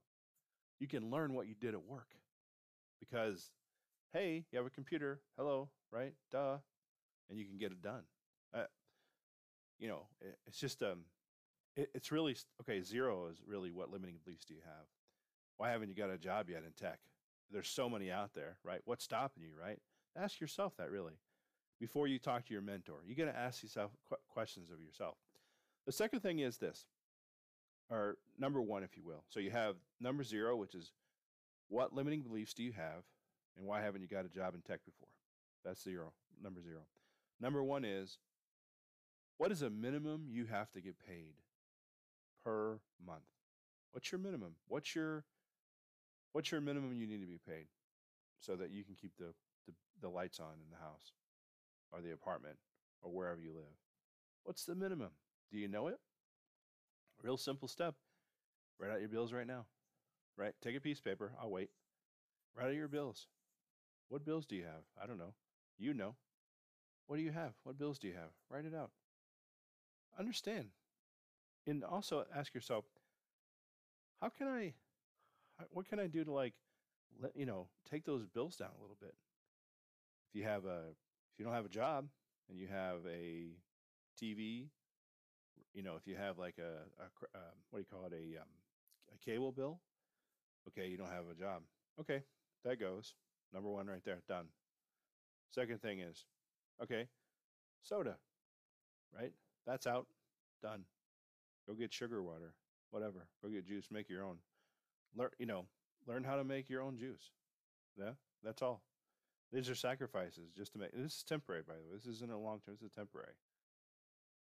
You 0.79 0.87
can 0.87 1.09
learn 1.09 1.33
what 1.33 1.47
you 1.47 1.55
did 1.55 1.73
at 1.73 1.83
work 1.83 2.09
because, 2.99 3.51
hey, 4.13 4.45
you 4.51 4.57
have 4.57 4.65
a 4.65 4.69
computer. 4.69 5.21
Hello, 5.37 5.69
right? 5.91 6.13
Duh. 6.31 6.57
And 7.29 7.39
you 7.39 7.45
can 7.45 7.57
get 7.57 7.71
it 7.71 7.81
done. 7.81 8.03
Uh, 8.53 8.63
you 9.79 9.87
know, 9.87 10.07
it, 10.21 10.37
it's 10.47 10.59
just, 10.59 10.81
um, 10.81 10.99
it, 11.75 11.89
it's 11.93 12.11
really, 12.11 12.35
okay, 12.61 12.81
zero 12.81 13.27
is 13.27 13.41
really 13.45 13.71
what 13.71 13.91
limiting 13.91 14.19
beliefs 14.23 14.45
do 14.45 14.53
you 14.53 14.61
have? 14.63 14.85
Why 15.57 15.69
haven't 15.69 15.89
you 15.89 15.95
got 15.95 16.09
a 16.09 16.17
job 16.17 16.49
yet 16.49 16.63
in 16.65 16.71
tech? 16.71 16.99
There's 17.51 17.67
so 17.67 17.89
many 17.89 18.11
out 18.11 18.33
there, 18.33 18.57
right? 18.63 18.81
What's 18.85 19.03
stopping 19.03 19.43
you, 19.43 19.51
right? 19.59 19.79
Ask 20.17 20.39
yourself 20.39 20.73
that 20.77 20.89
really 20.89 21.13
before 21.79 22.07
you 22.07 22.19
talk 22.19 22.45
to 22.45 22.53
your 22.53 22.61
mentor. 22.61 22.99
You 23.05 23.15
got 23.15 23.25
to 23.25 23.37
ask 23.37 23.61
yourself 23.61 23.91
qu- 24.09 24.15
questions 24.29 24.69
of 24.69 24.79
yourself. 24.81 25.15
The 25.85 25.91
second 25.91 26.21
thing 26.21 26.39
is 26.39 26.57
this, 26.57 26.85
or 27.89 28.17
number 28.39 28.61
one, 28.61 28.83
if 28.83 28.97
you 28.97 29.03
will. 29.03 29.23
So 29.29 29.39
you 29.39 29.51
have 29.51 29.75
number 29.99 30.23
zero, 30.23 30.55
which 30.55 30.73
is 30.73 30.91
what 31.69 31.93
limiting 31.93 32.21
beliefs 32.21 32.53
do 32.53 32.63
you 32.63 32.71
have, 32.71 33.03
and 33.57 33.65
why 33.65 33.81
haven't 33.81 34.01
you 34.01 34.07
got 34.07 34.25
a 34.25 34.29
job 34.29 34.55
in 34.55 34.61
tech 34.61 34.79
before? 34.85 35.09
That's 35.63 35.83
zero, 35.83 36.13
number 36.41 36.61
zero. 36.61 36.81
Number 37.39 37.63
one 37.63 37.85
is 37.85 38.17
what 39.37 39.51
is 39.51 39.61
a 39.61 39.69
minimum 39.69 40.25
you 40.29 40.45
have 40.45 40.71
to 40.71 40.81
get 40.81 40.95
paid 40.99 41.33
per 42.43 42.79
month? 43.05 43.23
What's 43.91 44.11
your 44.11 44.19
minimum? 44.19 44.55
What's 44.67 44.95
your 44.95 45.23
what's 46.33 46.51
your 46.51 46.61
minimum 46.61 46.93
you 46.93 47.07
need 47.07 47.21
to 47.21 47.27
be 47.27 47.39
paid 47.47 47.67
so 48.39 48.55
that 48.55 48.69
you 48.69 48.83
can 48.83 48.95
keep 48.95 49.13
the, 49.17 49.33
the, 49.65 49.73
the 50.01 50.09
lights 50.09 50.39
on 50.39 50.53
in 50.61 50.69
the 50.69 50.83
house 50.83 51.13
or 51.93 52.01
the 52.01 52.11
apartment 52.11 52.57
or 53.01 53.11
wherever 53.11 53.39
you 53.39 53.53
live? 53.53 53.63
What's 54.43 54.65
the 54.65 54.75
minimum? 54.75 55.11
Do 55.51 55.57
you 55.57 55.67
know 55.67 55.87
it? 55.87 55.97
Real 57.23 57.37
simple 57.37 57.67
step. 57.67 57.95
Write 58.79 58.91
out 58.91 58.99
your 58.99 59.09
bills 59.09 59.31
right 59.31 59.47
now. 59.47 59.65
Right? 60.37 60.53
Take 60.61 60.75
a 60.75 60.81
piece 60.81 60.99
of 60.99 61.05
paper. 61.05 61.31
I'll 61.41 61.49
wait. 61.49 61.69
Write 62.55 62.67
out 62.67 62.75
your 62.75 62.89
bills. 62.89 63.27
What 64.09 64.25
bills 64.25 64.45
do 64.45 64.55
you 64.55 64.63
have? 64.63 64.83
I 65.01 65.07
don't 65.07 65.17
know. 65.17 65.33
You 65.77 65.93
know. 65.93 66.15
What 67.07 67.17
do 67.17 67.23
you 67.23 67.31
have? 67.31 67.53
What 67.63 67.77
bills 67.77 67.97
do 67.97 68.07
you 68.07 68.13
have? 68.13 68.31
Write 68.49 68.65
it 68.65 68.75
out. 68.75 68.91
Understand. 70.17 70.69
And 71.67 71.83
also 71.83 72.25
ask 72.33 72.53
yourself, 72.55 72.85
how 74.21 74.29
can 74.29 74.47
I 74.47 74.73
what 75.71 75.87
can 75.87 75.99
I 75.99 76.07
do 76.07 76.23
to 76.23 76.31
like 76.31 76.53
let 77.21 77.35
you 77.35 77.45
know 77.45 77.67
take 77.89 78.05
those 78.05 78.25
bills 78.25 78.55
down 78.57 78.71
a 78.77 78.81
little 78.81 78.97
bit? 78.99 79.15
If 80.29 80.35
you 80.39 80.43
have 80.43 80.65
a 80.65 80.89
if 81.33 81.39
you 81.39 81.45
don't 81.45 81.53
have 81.53 81.65
a 81.65 81.69
job 81.69 82.07
and 82.49 82.57
you 82.59 82.67
have 82.67 82.99
a 83.07 83.49
TV, 84.17 84.69
you 85.73 85.83
know, 85.83 85.95
if 85.97 86.07
you 86.07 86.15
have 86.15 86.37
like 86.39 86.57
a, 86.59 86.85
a 87.01 87.39
um, 87.39 87.55
what 87.69 87.79
do 87.79 87.85
you 87.89 87.97
call 87.97 88.07
it 88.07 88.13
a 88.13 88.41
um, 88.41 88.49
a 89.13 89.17
cable 89.25 89.51
bill, 89.51 89.81
okay, 90.69 90.87
you 90.89 90.97
don't 90.97 91.11
have 91.11 91.29
a 91.31 91.35
job. 91.35 91.63
Okay, 91.99 92.23
that 92.65 92.79
goes 92.79 93.15
number 93.53 93.69
one 93.69 93.87
right 93.87 94.03
there, 94.05 94.21
done. 94.27 94.47
Second 95.49 95.81
thing 95.81 95.99
is, 95.99 96.25
okay, 96.81 97.07
soda, 97.81 98.17
right? 99.17 99.33
That's 99.65 99.87
out, 99.87 100.07
done. 100.61 100.83
Go 101.67 101.73
get 101.73 101.93
sugar 101.93 102.21
water, 102.21 102.53
whatever. 102.91 103.27
Go 103.43 103.49
get 103.49 103.65
juice, 103.65 103.87
make 103.91 104.09
your 104.09 104.23
own. 104.23 104.37
Learn 105.15 105.29
you 105.39 105.45
know 105.45 105.65
learn 106.07 106.23
how 106.23 106.35
to 106.35 106.43
make 106.43 106.69
your 106.69 106.81
own 106.81 106.97
juice. 106.97 107.31
Yeah 107.97 108.11
that's 108.43 108.61
all. 108.61 108.83
These 109.51 109.69
are 109.69 109.75
sacrifices 109.75 110.51
just 110.55 110.73
to 110.73 110.79
make 110.79 110.91
this 110.91 111.13
is 111.13 111.23
temporary 111.23 111.63
by 111.67 111.73
the 111.73 111.79
way. 111.79 111.95
This 111.95 112.15
isn't 112.15 112.31
a 112.31 112.37
long 112.37 112.59
term 112.65 112.75
this 112.79 112.89
is 112.89 112.95
temporary. 112.95 113.33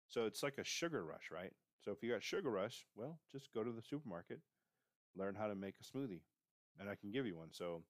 So 0.08 0.26
it's 0.26 0.42
like 0.42 0.58
a 0.58 0.64
sugar 0.64 1.04
rush 1.04 1.30
right? 1.32 1.52
So 1.84 1.90
if 1.92 2.02
you 2.02 2.12
got 2.12 2.22
sugar 2.22 2.50
rush 2.50 2.86
well 2.94 3.18
just 3.30 3.52
go 3.54 3.64
to 3.64 3.70
the 3.70 3.82
supermarket 3.82 4.40
learn 5.16 5.34
how 5.34 5.46
to 5.46 5.54
make 5.54 5.76
a 5.80 5.96
smoothie 5.96 6.22
and 6.78 6.88
i 6.88 6.94
can 6.94 7.10
give 7.10 7.26
you 7.26 7.36
one. 7.36 7.48
So 7.52 7.82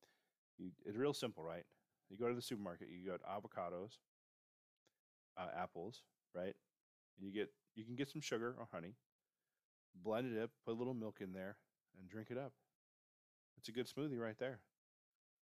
you, 0.59 0.71
it's 0.85 0.97
real 0.97 1.15
simple 1.15 1.43
right? 1.43 1.65
You 2.11 2.19
go 2.19 2.29
to 2.29 2.35
the 2.35 2.43
supermarket 2.43 2.89
you 2.91 3.11
got 3.11 3.21
avocados 3.23 3.99
uh, 5.37 5.49
apples 5.61 6.03
right 6.35 6.55
and 7.19 7.27
you 7.27 7.33
get 7.33 7.51
you 7.75 7.85
can 7.85 7.95
get 7.95 8.09
some 8.09 8.21
sugar 8.21 8.55
or 8.59 8.69
honey 8.73 8.95
blend 10.03 10.37
it 10.37 10.43
up 10.43 10.51
put 10.65 10.73
a 10.73 10.79
little 10.79 10.95
milk 10.95 11.19
in 11.21 11.33
there 11.33 11.57
and 11.99 12.09
drink 12.09 12.29
it 12.31 12.39
up 12.39 12.53
it's 13.65 13.69
a 13.71 13.73
good 13.73 13.87
smoothie 13.87 14.21
right 14.21 14.39
there. 14.39 14.61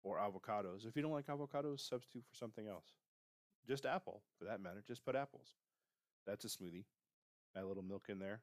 Or 0.04 0.18
avocados. 0.18 0.86
If 0.86 0.96
you 0.96 1.02
don't 1.02 1.12
like 1.14 1.28
avocados, 1.28 1.80
substitute 1.80 2.26
for 2.28 2.36
something 2.36 2.68
else. 2.68 2.88
Just 3.66 3.86
apple, 3.86 4.22
for 4.38 4.46
that 4.46 4.62
matter. 4.62 4.84
Just 4.86 5.06
put 5.06 5.16
apples. 5.16 5.54
That's 6.28 6.44
a 6.44 6.50
smoothie. 6.50 6.84
Add 7.56 7.64
a 7.64 7.68
little 7.68 7.84
milk 7.84 8.08
in 8.10 8.20
there. 8.20 8.42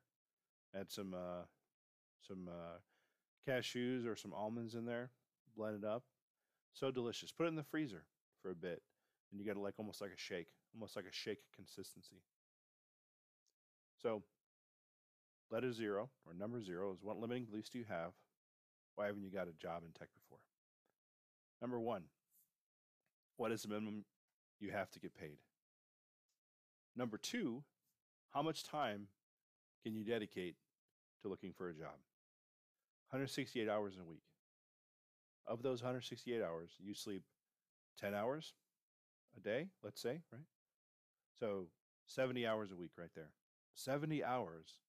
Add 0.74 0.90
some 0.90 1.12
uh, 1.12 1.44
some 2.26 2.48
uh, 2.48 2.78
cashews 3.46 4.06
or 4.06 4.16
some 4.16 4.32
almonds 4.32 4.74
in 4.74 4.86
there. 4.86 5.10
Blend 5.54 5.82
it 5.82 5.86
up. 5.86 6.04
So 6.72 6.90
delicious. 6.90 7.30
Put 7.32 7.44
it 7.44 7.48
in 7.48 7.56
the 7.56 7.62
freezer 7.62 8.04
for 8.40 8.50
a 8.50 8.54
bit, 8.54 8.82
and 9.30 9.40
you 9.40 9.44
get 9.44 9.56
it 9.56 9.60
like 9.60 9.74
almost 9.78 10.00
like 10.00 10.12
a 10.12 10.18
shake, 10.18 10.48
almost 10.74 10.96
like 10.96 11.06
a 11.06 11.12
shake 11.12 11.40
consistency. 11.54 12.22
So, 14.02 14.22
letter 15.50 15.72
zero 15.72 16.10
or 16.26 16.34
number 16.34 16.60
zero 16.62 16.92
is 16.92 17.02
what 17.02 17.18
limiting 17.18 17.44
beliefs 17.44 17.68
do 17.68 17.78
you 17.78 17.84
have 17.88 18.12
why 18.98 19.06
haven't 19.06 19.22
you 19.22 19.30
got 19.30 19.46
a 19.46 19.52
job 19.52 19.84
in 19.86 19.92
tech 19.92 20.08
before? 20.12 20.40
Number 21.62 21.78
one, 21.78 22.02
what 23.36 23.52
is 23.52 23.62
the 23.62 23.68
minimum 23.68 24.04
you 24.58 24.72
have 24.72 24.90
to 24.90 24.98
get 24.98 25.14
paid? 25.14 25.38
Number 26.96 27.16
two, 27.16 27.62
how 28.30 28.42
much 28.42 28.64
time 28.64 29.06
can 29.84 29.94
you 29.94 30.02
dedicate 30.02 30.56
to 31.22 31.28
looking 31.28 31.52
for 31.52 31.68
a 31.68 31.72
job? 31.72 31.94
168 33.10 33.68
hours 33.68 33.94
in 33.94 34.00
a 34.00 34.04
week. 34.04 34.24
Of 35.46 35.62
those 35.62 35.80
168 35.80 36.42
hours, 36.42 36.72
you 36.80 36.92
sleep 36.92 37.22
10 38.00 38.14
hours 38.14 38.52
a 39.36 39.40
day, 39.40 39.68
let's 39.84 40.02
say, 40.02 40.22
right? 40.32 40.42
So 41.38 41.66
70 42.06 42.44
hours 42.48 42.72
a 42.72 42.76
week 42.76 42.92
right 42.98 43.10
there. 43.14 43.30
70 43.78 44.24
hours 44.24 44.80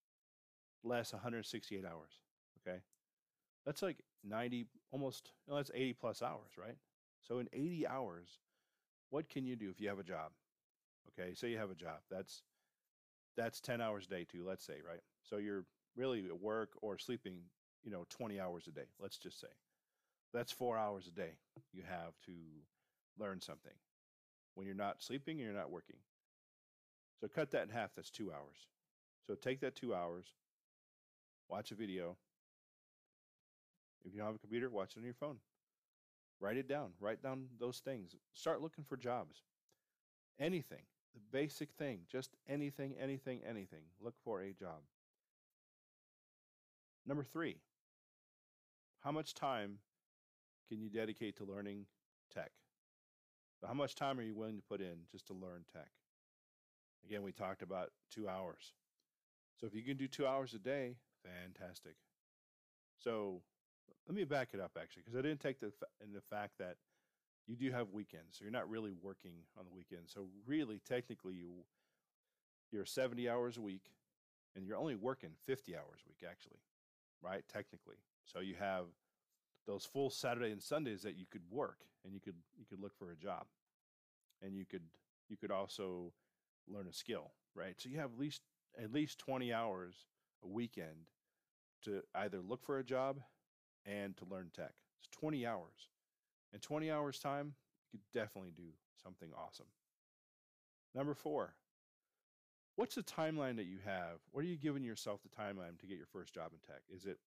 less 0.84 1.13
168 1.13 1.86
hours. 1.86 2.19
Okay. 2.62 2.79
That's 3.65 3.81
like 3.81 3.98
90, 4.24 4.65
almost, 4.91 5.31
that's 5.48 5.72
80 5.74 5.93
plus 5.93 6.22
hours, 6.22 6.51
right? 6.58 6.77
So 7.22 7.39
in 7.39 7.50
80 7.53 7.88
hours, 7.88 8.39
what 9.10 9.29
can 9.29 9.46
you 9.46 9.55
do 9.55 9.69
if 9.69 9.79
you 9.79 9.89
have 9.89 10.00
a 10.00 10.03
job? 10.03 10.31
Okay, 11.10 11.34
say 11.34 11.50
you 11.50 11.58
have 11.58 11.72
a 11.72 11.75
job. 11.75 12.00
That's 12.10 12.43
that's 13.36 13.62
10 13.62 13.81
hours 13.81 14.05
a 14.05 14.10
day 14.10 14.25
too, 14.29 14.43
let's 14.46 14.65
say, 14.65 14.75
right? 14.86 15.01
So 15.24 15.38
you're 15.38 15.65
really 15.96 16.25
at 16.25 16.41
work 16.41 16.72
or 16.81 16.98
sleeping, 16.98 17.39
you 17.84 17.91
know, 17.91 18.05
20 18.10 18.39
hours 18.39 18.67
a 18.67 18.72
day, 18.72 18.88
let's 19.00 19.17
just 19.17 19.39
say. 19.39 19.48
That's 20.34 20.51
4 20.51 20.77
hours 20.77 21.08
a 21.08 21.12
day 21.12 21.31
you 21.74 21.84
have 21.88 22.13
to 22.25 22.31
learn 23.17 23.41
something. 23.41 23.74
When 24.55 24.65
you're 24.65 24.75
not 24.75 25.01
sleeping 25.01 25.38
and 25.38 25.46
you're 25.46 25.53
not 25.53 25.72
working. 25.72 25.98
So 27.22 27.27
cut 27.27 27.51
that 27.51 27.63
in 27.63 27.69
half, 27.69 27.96
that's 27.96 28.10
2 28.10 28.31
hours. 28.31 28.67
So 29.29 29.36
take 29.36 29.59
that 29.59 29.75
2 29.75 29.93
hours, 29.93 30.25
watch 31.50 31.69
a 31.69 31.75
video. 31.75 32.17
If 34.03 34.12
you 34.12 34.17
don't 34.17 34.25
have 34.25 34.36
a 34.36 34.39
computer, 34.39 34.71
watch 34.71 34.93
it 34.95 34.98
on 34.98 35.05
your 35.05 35.13
phone. 35.13 35.38
Write 36.39 36.57
it 36.57 36.67
down. 36.67 36.93
Write 37.00 37.21
down 37.21 37.45
those 37.59 37.77
things. 37.77 38.15
Start 38.33 38.59
looking 38.59 38.86
for 38.86 38.98
jobs. 38.98 39.43
Anything, 40.39 40.81
the 41.13 41.19
basic 41.31 41.69
thing, 41.74 42.00
just 42.12 42.38
anything, 42.48 42.95
anything, 43.00 43.41
anything. 43.48 43.83
Look 44.01 44.15
for 44.24 44.41
a 44.41 44.51
job. 44.51 44.81
Number 47.05 47.24
three, 47.24 47.57
how 49.01 49.12
much 49.12 49.36
time 49.36 49.77
can 50.69 50.81
you 50.81 50.89
dedicate 50.89 51.38
to 51.38 51.43
learning 51.43 51.86
tech? 52.33 52.50
So 53.62 53.67
how 53.67 53.75
much 53.75 53.93
time 53.93 54.17
are 54.17 54.24
you 54.24 54.33
willing 54.33 54.55
to 54.55 54.63
put 54.63 54.81
in 54.81 55.01
just 55.12 55.27
to 55.27 55.33
learn 55.33 55.65
tech? 55.71 55.91
Again, 57.05 57.21
we 57.21 57.31
talked 57.31 57.62
about 57.62 57.91
two 58.09 58.27
hours. 58.27 58.74
So 59.59 59.67
if 59.67 59.75
you 59.75 59.83
can 59.83 59.97
do 59.97 60.07
two 60.07 60.25
hours 60.25 60.53
a 60.53 60.59
day, 60.59 60.95
fantastic. 61.23 61.95
So 62.97 63.41
let 64.07 64.15
me 64.15 64.23
back 64.23 64.49
it 64.53 64.59
up 64.59 64.71
actually, 64.79 65.03
because 65.05 65.17
I 65.17 65.21
didn't 65.21 65.41
take 65.41 65.59
the 65.59 65.71
in 66.03 66.13
the 66.13 66.21
fact 66.21 66.53
that 66.59 66.77
you 67.47 67.55
do 67.55 67.71
have 67.71 67.89
weekends, 67.91 68.37
so 68.37 68.43
you're 68.43 68.51
not 68.51 68.69
really 68.69 68.93
working 69.01 69.33
on 69.57 69.65
the 69.65 69.71
weekends. 69.71 70.13
So 70.13 70.27
really, 70.45 70.79
technically, 70.87 71.33
you 71.33 71.65
you're 72.71 72.85
70 72.85 73.27
hours 73.27 73.57
a 73.57 73.61
week, 73.61 73.91
and 74.55 74.65
you're 74.65 74.77
only 74.77 74.95
working 74.95 75.31
50 75.45 75.75
hours 75.75 76.01
a 76.05 76.09
week 76.09 76.23
actually, 76.29 76.59
right? 77.21 77.43
Technically, 77.51 77.97
so 78.25 78.39
you 78.39 78.55
have 78.59 78.85
those 79.67 79.83
full 79.83 80.09
Saturday 80.09 80.51
and 80.51 80.61
Sundays 80.61 81.01
that 81.01 81.17
you 81.17 81.25
could 81.29 81.41
work, 81.49 81.79
and 82.05 82.13
you 82.13 82.21
could 82.21 82.35
you 82.57 82.65
could 82.65 82.79
look 82.79 82.95
for 82.97 83.11
a 83.11 83.15
job, 83.17 83.45
and 84.41 84.55
you 84.55 84.65
could 84.65 84.83
you 85.27 85.35
could 85.35 85.51
also 85.51 86.13
learn 86.67 86.87
a 86.87 86.93
skill, 86.93 87.31
right? 87.55 87.75
So 87.77 87.89
you 87.89 87.97
have 87.97 88.11
at 88.13 88.19
least 88.19 88.41
at 88.77 88.91
least 88.93 89.19
20 89.19 89.53
hours 89.53 89.95
a 90.43 90.47
weekend 90.47 91.09
to 91.83 92.01
either 92.15 92.39
look 92.41 92.63
for 92.63 92.79
a 92.79 92.83
job 92.83 93.19
and 93.85 94.15
to 94.17 94.25
learn 94.25 94.51
tech. 94.53 94.73
It's 94.99 95.09
20 95.17 95.45
hours. 95.45 95.89
In 96.53 96.59
20 96.59 96.91
hours 96.91 97.19
time, 97.19 97.53
you 97.91 97.99
could 97.99 98.19
definitely 98.19 98.51
do 98.55 98.69
something 99.01 99.29
awesome. 99.38 99.67
Number 100.93 101.13
4. 101.13 101.53
What's 102.75 102.95
the 102.95 103.03
timeline 103.03 103.57
that 103.57 103.65
you 103.65 103.77
have? 103.85 104.19
What 104.31 104.43
are 104.43 104.47
you 104.47 104.57
giving 104.57 104.83
yourself 104.83 105.21
the 105.21 105.29
timeline 105.29 105.79
to 105.79 105.88
get 105.88 105.97
your 105.97 106.07
first 106.07 106.33
job 106.33 106.51
in 106.53 106.59
tech? 106.59 106.81
Is 106.93 107.05
it 107.05 107.19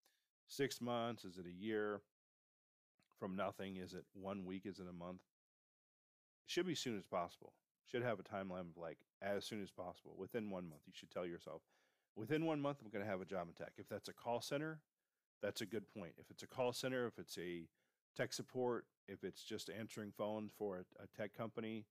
6 0.49 0.81
months? 0.81 1.25
Is 1.25 1.39
it 1.39 1.47
a 1.47 1.53
year? 1.53 2.01
From 3.19 3.37
nothing, 3.37 3.77
is 3.77 3.95
it 3.95 4.05
1 4.15 4.45
week? 4.45 4.63
Is 4.67 4.79
it 4.79 4.87
a 4.89 4.93
month? 4.93 5.21
It 6.45 6.51
should 6.51 6.67
be 6.67 6.73
as 6.73 6.81
soon 6.81 6.99
as 6.99 7.05
possible 7.05 7.53
should 7.91 8.03
have 8.03 8.19
a 8.19 8.23
timeline 8.23 8.71
of 8.71 8.77
like 8.77 8.99
as 9.21 9.45
soon 9.45 9.63
as 9.63 9.71
possible 9.71 10.15
within 10.17 10.51
one 10.51 10.69
month 10.69 10.83
you 10.87 10.93
should 10.95 11.11
tell 11.11 11.27
yourself 11.27 11.63
within 12.17 12.45
one 12.45 12.61
month 12.61 12.79
i'm 12.83 12.91
going 12.91 13.05
to 13.05 13.11
have 13.11 13.21
a 13.21 13.27
job 13.27 13.47
in 13.49 13.55
tech. 13.55 13.73
If 13.77 13.89
that's 13.89 14.09
a 14.09 14.13
call 14.13 14.41
center 14.41 14.81
that's 15.43 15.61
a 15.61 15.67
good 15.67 15.85
point. 15.93 16.13
If 16.19 16.31
it's 16.31 16.45
a 16.45 16.47
call 16.47 16.73
center 16.73 17.07
if 17.07 17.19
it's 17.19 17.37
a 17.39 17.65
tech 18.17 18.33
support 18.33 18.87
if 19.09 19.25
it's 19.25 19.43
just 19.43 19.71
answering 19.71 20.13
phones 20.17 20.53
for 20.57 20.79
a, 20.79 21.03
a 21.03 21.07
tech 21.17 21.37
company 21.37 21.87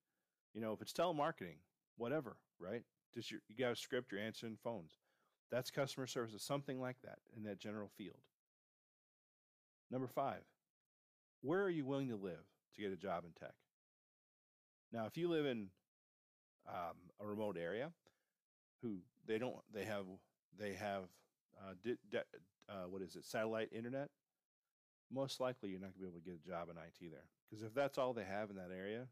you 0.53 0.61
know 0.61 0.73
if 0.73 0.81
it's 0.81 0.93
telemarketing 0.93 1.57
whatever 1.97 2.37
right? 2.59 2.83
Just 3.13 3.31
your, 3.31 3.41
you 3.49 3.55
got 3.55 3.73
a 3.73 3.75
script 3.75 4.11
you're 4.11 4.21
answering 4.21 4.57
phones. 4.63 4.91
That's 5.51 5.69
customer 5.69 6.07
service 6.07 6.41
something 6.41 6.79
like 6.79 6.97
that 7.03 7.19
in 7.35 7.43
that 7.43 7.59
general 7.59 7.89
field. 7.97 8.19
Number 9.89 10.07
five 10.07 10.41
where 11.41 11.61
are 11.63 11.69
you 11.69 11.85
willing 11.85 12.09
to 12.09 12.15
live 12.15 12.45
to 12.75 12.81
get 12.81 12.91
a 12.91 12.95
job 12.95 13.23
in 13.25 13.31
tech? 13.31 13.55
Now 14.93 15.05
if 15.07 15.17
you 15.17 15.27
live 15.27 15.45
in 15.45 15.69
um, 16.67 16.95
a 17.19 17.25
remote 17.25 17.57
area 17.57 17.91
who 18.81 18.97
they 19.27 19.37
don't 19.37 19.55
they 19.73 19.85
have 19.85 20.05
they 20.57 20.73
have 20.73 21.03
uh, 21.59 21.73
di- 21.83 21.97
di- 22.09 22.19
uh, 22.69 22.87
what 22.89 23.01
is 23.01 23.15
it 23.15 23.25
satellite 23.25 23.69
internet 23.71 24.09
most 25.13 25.39
likely 25.39 25.69
you're 25.69 25.79
not 25.79 25.91
going 25.93 25.93
to 25.93 25.99
be 25.99 26.07
able 26.07 26.19
to 26.19 26.25
get 26.25 26.35
a 26.35 26.49
job 26.49 26.69
in 26.69 26.77
IT 26.77 27.11
there. 27.11 27.25
Because 27.49 27.63
if 27.63 27.73
that's 27.73 27.97
all 27.97 28.13
they 28.13 28.23
have 28.23 28.49
in 28.49 28.55
that 28.55 28.71
area 28.75 29.07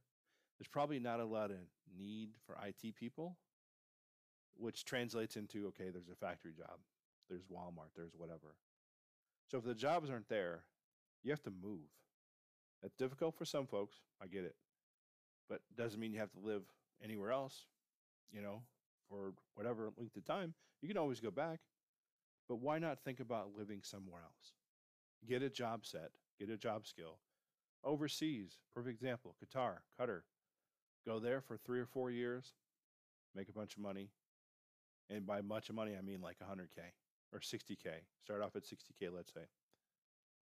there's 0.58 0.68
probably 0.68 1.00
not 1.00 1.20
a 1.20 1.26
lot 1.26 1.52
of 1.52 1.58
need 1.98 2.30
for 2.46 2.58
IT 2.66 2.96
people 2.96 3.38
which 4.56 4.84
translates 4.86 5.36
into 5.38 5.68
okay 5.68 5.90
there's 5.90 6.10
a 6.10 6.16
factory 6.16 6.52
job 6.52 6.80
there's 7.30 7.44
Walmart 7.44 7.92
there's 7.96 8.14
whatever. 8.18 8.56
So 9.48 9.58
if 9.58 9.64
the 9.64 9.76
jobs 9.76 10.10
aren't 10.10 10.30
there 10.30 10.64
you 11.24 11.32
have 11.32 11.44
to 11.44 11.52
move. 11.52 11.90
That's 12.82 12.96
difficult 12.96 13.36
for 13.36 13.46
some 13.46 13.68
folks 13.68 13.98
I 14.22 14.28
get 14.28 14.46
it 14.46 14.56
but 15.50 15.62
doesn't 15.76 16.00
mean 16.00 16.14
you 16.14 16.20
have 16.20 16.32
to 16.32 16.40
live 16.40 16.64
anywhere 17.04 17.32
else, 17.32 17.66
you 18.32 18.42
know, 18.42 18.62
for 19.10 19.34
whatever 19.56 19.90
length 19.98 20.16
of 20.16 20.26
time, 20.26 20.54
you 20.82 20.88
can 20.88 20.98
always 20.98 21.20
go 21.20 21.32
back. 21.32 21.60
But 22.48 22.60
why 22.60 22.80
not 22.80 23.04
think 23.04 23.20
about 23.20 23.52
living 23.58 23.82
somewhere 23.84 24.22
else? 24.22 24.54
Get 25.28 25.44
a 25.44 25.50
job 25.50 25.86
set, 25.86 26.12
get 26.40 26.50
a 26.50 26.58
job 26.58 26.88
skill. 26.88 27.20
Overseas, 27.84 28.58
perfect 28.74 28.96
example, 28.96 29.36
Qatar, 29.44 29.78
Qatar. 30.00 30.22
Go 31.06 31.20
there 31.20 31.42
for 31.42 31.58
three 31.58 31.80
or 31.80 31.86
four 31.86 32.12
years, 32.12 32.54
make 33.36 33.50
a 33.50 33.54
bunch 33.54 33.76
of 33.76 33.82
money. 33.82 34.10
And 35.10 35.26
by 35.26 35.42
much 35.42 35.70
of 35.70 35.76
money, 35.76 35.96
I 35.98 36.02
mean 36.02 36.22
like 36.22 36.38
100K 36.40 36.82
or 37.34 37.40
60K. 37.40 37.88
Start 38.24 38.42
off 38.42 38.56
at 38.56 38.64
60K, 38.64 39.10
let's 39.14 39.34
say. 39.34 39.42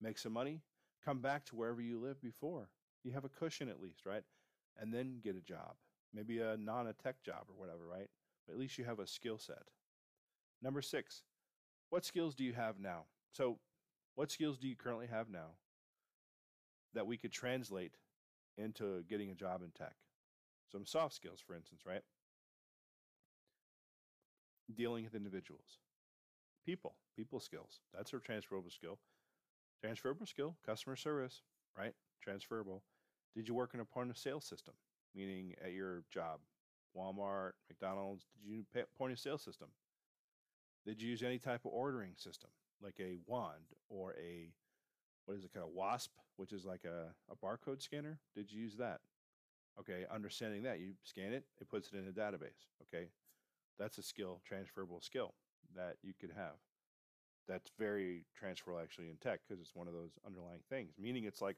Make 0.01 0.17
some 0.17 0.33
money, 0.33 0.61
come 1.05 1.19
back 1.19 1.45
to 1.45 1.55
wherever 1.55 1.81
you 1.81 1.99
lived 1.99 2.21
before. 2.21 2.69
You 3.03 3.11
have 3.11 3.25
a 3.25 3.29
cushion 3.29 3.69
at 3.69 3.81
least, 3.81 4.05
right? 4.05 4.23
And 4.79 4.93
then 4.93 5.19
get 5.23 5.35
a 5.35 5.41
job 5.41 5.75
maybe 6.13 6.39
a 6.39 6.57
non 6.57 6.87
a 6.87 6.93
tech 6.93 7.23
job 7.23 7.45
or 7.49 7.55
whatever, 7.55 7.85
right? 7.89 8.09
But 8.47 8.53
at 8.53 8.59
least 8.59 8.77
you 8.77 8.85
have 8.85 8.99
a 8.99 9.07
skill 9.07 9.37
set. 9.37 9.63
Number 10.61 10.81
six, 10.81 11.23
what 11.89 12.05
skills 12.05 12.35
do 12.35 12.43
you 12.43 12.53
have 12.53 12.79
now? 12.79 13.05
So, 13.31 13.59
what 14.15 14.31
skills 14.31 14.57
do 14.57 14.67
you 14.67 14.75
currently 14.75 15.07
have 15.07 15.29
now 15.29 15.55
that 16.93 17.07
we 17.07 17.17
could 17.17 17.31
translate 17.31 17.95
into 18.57 19.03
getting 19.09 19.31
a 19.31 19.35
job 19.35 19.61
in 19.63 19.71
tech? 19.71 19.95
Some 20.71 20.85
soft 20.85 21.15
skills, 21.15 21.39
for 21.45 21.55
instance, 21.55 21.81
right? 21.85 22.03
Dealing 24.73 25.03
with 25.03 25.15
individuals, 25.15 25.79
people, 26.65 26.95
people 27.17 27.39
skills. 27.39 27.81
That's 27.93 28.13
a 28.13 28.19
transferable 28.19 28.69
skill. 28.69 28.99
Transferable 29.81 30.25
skill, 30.25 30.55
customer 30.65 30.95
service, 30.95 31.41
right? 31.77 31.93
Transferable. 32.21 32.83
Did 33.35 33.47
you 33.47 33.53
work 33.53 33.73
in 33.73 33.79
a 33.79 33.85
point 33.85 34.09
of 34.09 34.17
sale 34.17 34.41
system? 34.41 34.75
Meaning 35.15 35.55
at 35.63 35.73
your 35.73 36.03
job, 36.11 36.39
Walmart, 36.97 37.51
McDonald's, 37.69 38.25
did 38.43 38.51
you 38.51 38.63
point 38.97 39.13
of 39.13 39.19
sale 39.19 39.37
system? 39.37 39.69
Did 40.85 41.01
you 41.01 41.09
use 41.09 41.23
any 41.23 41.37
type 41.37 41.61
of 41.65 41.71
ordering 41.71 42.13
system, 42.15 42.49
like 42.81 42.95
a 42.99 43.17
wand 43.27 43.65
or 43.89 44.13
a 44.13 44.49
what 45.25 45.37
is 45.37 45.45
it 45.45 45.53
called, 45.53 45.71
a 45.71 45.77
WASP, 45.77 46.09
which 46.37 46.51
is 46.51 46.65
like 46.65 46.83
a, 46.83 47.13
a 47.31 47.35
barcode 47.35 47.81
scanner? 47.81 48.19
Did 48.35 48.51
you 48.51 48.61
use 48.61 48.75
that? 48.77 48.99
Okay, 49.79 50.05
understanding 50.13 50.63
that 50.63 50.79
you 50.79 50.93
scan 51.03 51.31
it, 51.31 51.45
it 51.59 51.69
puts 51.69 51.89
it 51.93 51.97
in 51.97 52.07
a 52.07 52.11
database. 52.11 52.67
Okay, 52.83 53.07
that's 53.79 53.97
a 53.97 54.03
skill, 54.03 54.41
transferable 54.45 54.99
skill 55.01 55.33
that 55.75 55.95
you 56.01 56.13
could 56.19 56.31
have. 56.35 56.55
That's 57.47 57.71
very 57.79 58.25
transferable 58.35 58.81
actually 58.81 59.09
in 59.09 59.17
tech 59.17 59.41
because 59.47 59.61
it's 59.61 59.75
one 59.75 59.87
of 59.87 59.93
those 59.93 60.11
underlying 60.25 60.61
things. 60.69 60.93
Meaning 60.99 61.25
it's 61.25 61.41
like 61.41 61.57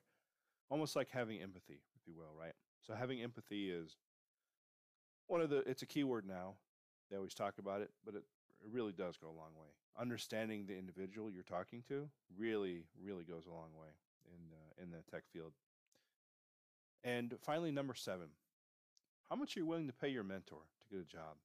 almost 0.69 0.95
like 0.95 1.09
having 1.09 1.41
empathy, 1.41 1.81
if 1.95 2.07
you 2.07 2.13
will, 2.15 2.33
right? 2.39 2.53
So 2.85 2.93
having 2.93 3.21
empathy 3.21 3.69
is 3.71 3.95
one 5.27 5.41
of 5.41 5.49
the 5.49 5.57
it's 5.69 5.81
a 5.81 5.85
keyword 5.85 6.25
now. 6.27 6.55
They 7.09 7.17
always 7.17 7.33
talk 7.33 7.55
about 7.57 7.81
it, 7.81 7.91
but 8.05 8.15
it, 8.15 8.23
it 8.61 8.71
really 8.71 8.91
does 8.91 9.17
go 9.17 9.27
a 9.27 9.29
long 9.29 9.53
way. 9.59 9.67
Understanding 9.99 10.65
the 10.65 10.77
individual 10.77 11.29
you're 11.31 11.43
talking 11.43 11.83
to 11.87 12.09
really, 12.37 12.83
really 13.01 13.23
goes 13.23 13.45
a 13.45 13.51
long 13.51 13.69
way 13.79 13.87
in 14.25 14.53
uh, 14.53 14.83
in 14.83 14.91
the 14.91 14.97
tech 15.09 15.23
field. 15.31 15.53
And 17.03 17.35
finally, 17.41 17.71
number 17.71 17.93
seven, 17.93 18.27
how 19.29 19.35
much 19.35 19.55
are 19.55 19.59
you 19.59 19.65
willing 19.65 19.87
to 19.87 19.93
pay 19.93 20.09
your 20.09 20.23
mentor 20.23 20.61
to 20.81 20.95
get 20.95 21.03
a 21.03 21.07
job? 21.07 21.35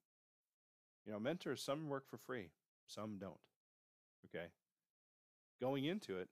You 1.07 1.13
know, 1.13 1.21
mentors 1.21 1.63
some 1.63 1.89
work 1.89 2.09
for 2.09 2.19
free, 2.19 2.51
some 2.87 3.19
don't. 3.19 3.39
Okay, 4.27 4.47
going 5.61 5.85
into 5.85 6.19
it, 6.19 6.29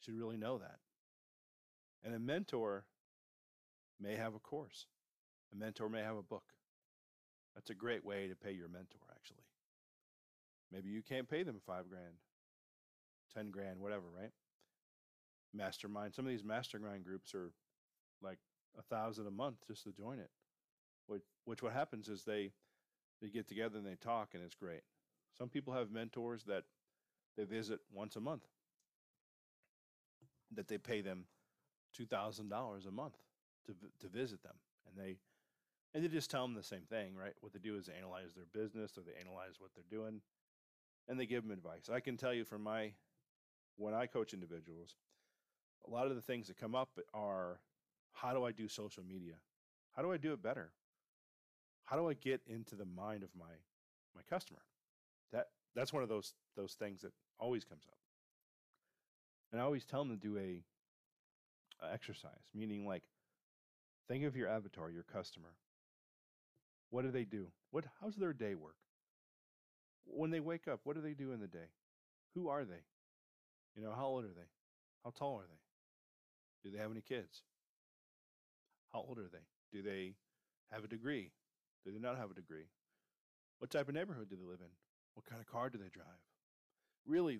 should 0.00 0.18
really 0.18 0.36
know 0.36 0.58
that. 0.58 0.78
And 2.02 2.14
a 2.14 2.18
mentor 2.18 2.84
may 4.00 4.16
have 4.16 4.34
a 4.34 4.38
course. 4.38 4.86
A 5.52 5.56
mentor 5.56 5.88
may 5.88 6.02
have 6.02 6.16
a 6.16 6.22
book. 6.22 6.44
That's 7.54 7.70
a 7.70 7.74
great 7.74 8.04
way 8.04 8.28
to 8.28 8.36
pay 8.36 8.52
your 8.52 8.68
mentor, 8.68 9.00
actually. 9.14 9.44
Maybe 10.72 10.88
you 10.90 11.02
can't 11.02 11.28
pay 11.28 11.42
them 11.42 11.60
five 11.66 11.88
grand, 11.88 12.14
10 13.34 13.50
grand, 13.50 13.80
whatever, 13.80 14.04
right? 14.16 14.30
Mastermind. 15.52 16.14
Some 16.14 16.26
of 16.26 16.30
these 16.30 16.44
mastermind 16.44 17.04
groups 17.04 17.34
are 17.34 17.50
like 18.22 18.38
a 18.78 18.82
thousand 18.82 19.26
a 19.26 19.32
month 19.32 19.56
just 19.66 19.82
to 19.84 19.92
join 19.92 20.20
it. 20.20 20.30
Which, 21.06 21.22
which 21.44 21.62
what 21.62 21.72
happens 21.72 22.08
is 22.08 22.22
they 22.22 22.52
they 23.20 23.28
get 23.28 23.48
together 23.48 23.76
and 23.76 23.86
they 23.86 23.96
talk 23.96 24.30
and 24.34 24.42
it's 24.42 24.54
great. 24.54 24.82
Some 25.36 25.48
people 25.48 25.74
have 25.74 25.90
mentors 25.90 26.44
that 26.44 26.64
they 27.36 27.44
visit 27.44 27.80
once 27.92 28.16
a 28.16 28.20
month 28.20 28.44
that 30.54 30.68
they 30.68 30.78
pay 30.78 31.00
them 31.00 31.24
two 31.92 32.06
thousand 32.06 32.48
dollars 32.48 32.86
a 32.86 32.90
month 32.90 33.16
to 33.66 33.74
to 34.00 34.08
visit 34.08 34.42
them, 34.42 34.54
and 34.86 34.96
they 34.96 35.16
and 35.94 36.04
they 36.04 36.08
just 36.08 36.30
tell 36.30 36.42
them 36.42 36.54
the 36.54 36.62
same 36.62 36.86
thing, 36.88 37.16
right? 37.16 37.34
What 37.40 37.52
they 37.52 37.58
do 37.58 37.76
is 37.76 37.86
they 37.86 37.94
analyze 37.94 38.34
their 38.34 38.46
business 38.52 38.96
or 38.96 39.02
they 39.02 39.18
analyze 39.20 39.54
what 39.58 39.70
they're 39.74 39.98
doing, 39.98 40.20
and 41.08 41.18
they 41.18 41.26
give 41.26 41.42
them 41.42 41.52
advice. 41.52 41.90
I 41.92 42.00
can 42.00 42.16
tell 42.16 42.32
you 42.32 42.44
from 42.44 42.62
my 42.62 42.92
when 43.76 43.94
I 43.94 44.06
coach 44.06 44.34
individuals, 44.34 44.94
a 45.86 45.90
lot 45.90 46.06
of 46.06 46.14
the 46.14 46.22
things 46.22 46.46
that 46.48 46.58
come 46.58 46.74
up 46.74 46.98
are 47.14 47.60
how 48.12 48.32
do 48.32 48.44
I 48.44 48.52
do 48.52 48.68
social 48.68 49.02
media? 49.02 49.34
How 49.96 50.02
do 50.02 50.12
I 50.12 50.16
do 50.16 50.32
it 50.32 50.42
better? 50.42 50.70
How 51.84 51.96
do 51.96 52.08
I 52.08 52.14
get 52.14 52.40
into 52.46 52.76
the 52.76 52.84
mind 52.84 53.22
of 53.22 53.30
my 53.36 53.52
my 54.14 54.22
customer? 54.28 54.60
That 55.32 55.48
that's 55.74 55.92
one 55.92 56.02
of 56.02 56.08
those 56.08 56.34
those 56.56 56.74
things 56.74 57.02
that 57.02 57.12
always 57.38 57.64
comes 57.64 57.84
up. 57.88 57.96
And 59.52 59.60
I 59.60 59.64
always 59.64 59.84
tell 59.84 60.04
them 60.04 60.16
to 60.16 60.28
do 60.28 60.36
a, 60.38 60.62
a 61.84 61.92
exercise, 61.92 62.46
meaning 62.54 62.86
like 62.86 63.02
think 64.10 64.24
of 64.24 64.36
your 64.36 64.48
avatar, 64.48 64.90
your 64.90 65.04
customer. 65.04 65.54
What 66.90 67.02
do 67.02 67.12
they 67.12 67.24
do? 67.24 67.46
What 67.70 67.84
how's 68.00 68.16
their 68.16 68.32
day 68.32 68.56
work? 68.56 68.74
When 70.04 70.30
they 70.30 70.40
wake 70.40 70.66
up, 70.66 70.80
what 70.82 70.96
do 70.96 71.02
they 71.02 71.14
do 71.14 71.30
in 71.30 71.40
the 71.40 71.46
day? 71.46 71.70
Who 72.34 72.48
are 72.48 72.64
they? 72.64 72.82
You 73.76 73.82
know, 73.82 73.92
how 73.94 74.06
old 74.06 74.24
are 74.24 74.34
they? 74.34 74.48
How 75.04 75.10
tall 75.10 75.36
are 75.36 75.46
they? 75.46 76.68
Do 76.68 76.76
they 76.76 76.82
have 76.82 76.90
any 76.90 77.02
kids? 77.02 77.42
How 78.92 79.04
old 79.06 79.18
are 79.18 79.28
they? 79.28 79.46
Do 79.72 79.82
they 79.82 80.14
have 80.72 80.82
a 80.82 80.88
degree? 80.88 81.30
Do 81.84 81.92
they 81.92 82.00
not 82.00 82.18
have 82.18 82.32
a 82.32 82.34
degree? 82.34 82.66
What 83.58 83.70
type 83.70 83.88
of 83.88 83.94
neighborhood 83.94 84.28
do 84.28 84.36
they 84.36 84.44
live 84.44 84.60
in? 84.60 84.72
What 85.14 85.26
kind 85.26 85.40
of 85.40 85.46
car 85.46 85.70
do 85.70 85.78
they 85.78 85.88
drive? 85.88 86.06
Really 87.06 87.38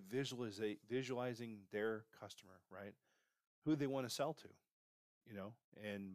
visualizing 0.88 1.58
their 1.72 2.04
customer, 2.20 2.60
right? 2.70 2.94
Who 3.64 3.74
they 3.74 3.88
want 3.88 4.08
to 4.08 4.14
sell 4.14 4.34
to, 4.34 4.48
you 5.28 5.36
know? 5.36 5.54
And 5.82 6.14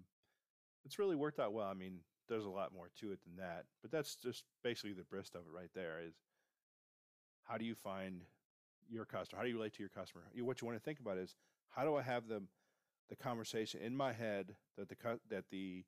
it's 0.85 0.99
really 0.99 1.15
worked 1.15 1.39
out 1.39 1.53
well. 1.53 1.67
I 1.67 1.73
mean, 1.73 1.99
there's 2.29 2.45
a 2.45 2.49
lot 2.49 2.73
more 2.73 2.89
to 2.99 3.11
it 3.11 3.19
than 3.25 3.35
that, 3.37 3.65
but 3.81 3.91
that's 3.91 4.15
just 4.15 4.43
basically 4.63 4.93
the 4.93 5.01
brist 5.01 5.35
of 5.35 5.41
it 5.41 5.53
right 5.53 5.69
there 5.73 5.99
is 6.05 6.13
how 7.43 7.57
do 7.57 7.65
you 7.65 7.75
find 7.75 8.21
your 8.89 9.05
customer? 9.05 9.37
How 9.37 9.43
do 9.43 9.49
you 9.49 9.55
relate 9.55 9.73
to 9.73 9.83
your 9.83 9.89
customer? 9.89 10.23
What 10.39 10.61
you 10.61 10.67
want 10.67 10.77
to 10.77 10.83
think 10.83 10.99
about 10.99 11.17
is 11.17 11.35
how 11.69 11.83
do 11.83 11.95
I 11.95 12.01
have 12.01 12.27
the 12.27 12.43
the 13.09 13.15
conversation 13.15 13.81
in 13.81 13.95
my 13.95 14.13
head 14.13 14.55
that 14.77 14.89
the 14.89 14.95
that 15.29 15.45
the 15.51 15.83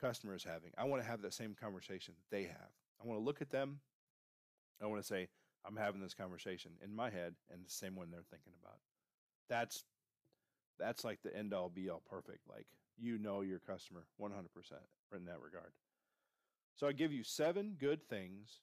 customer 0.00 0.34
is 0.34 0.44
having? 0.44 0.70
I 0.76 0.84
want 0.84 1.02
to 1.02 1.08
have 1.08 1.22
that 1.22 1.34
same 1.34 1.54
conversation 1.54 2.14
that 2.16 2.36
they 2.36 2.44
have. 2.44 2.70
I 3.02 3.06
want 3.06 3.20
to 3.20 3.24
look 3.24 3.42
at 3.42 3.50
them. 3.50 3.80
I 4.82 4.86
want 4.86 5.00
to 5.00 5.06
say 5.06 5.28
I'm 5.64 5.76
having 5.76 6.00
this 6.00 6.14
conversation 6.14 6.72
in 6.82 6.94
my 6.94 7.10
head 7.10 7.34
and 7.52 7.64
the 7.64 7.70
same 7.70 7.96
one 7.96 8.10
they're 8.10 8.22
thinking 8.30 8.52
about. 8.62 8.78
That's 9.48 9.84
that's 10.78 11.04
like 11.04 11.22
the 11.22 11.34
end 11.36 11.54
all 11.54 11.68
be 11.68 11.88
all 11.88 12.02
perfect. 12.08 12.48
Like 12.48 12.66
you 12.98 13.18
know 13.18 13.42
your 13.42 13.58
customer 13.58 14.06
100% 14.20 14.32
in 15.14 15.24
that 15.26 15.40
regard. 15.40 15.72
So 16.74 16.86
I 16.86 16.92
give 16.92 17.12
you 17.12 17.22
seven 17.22 17.76
good 17.78 18.08
things. 18.08 18.60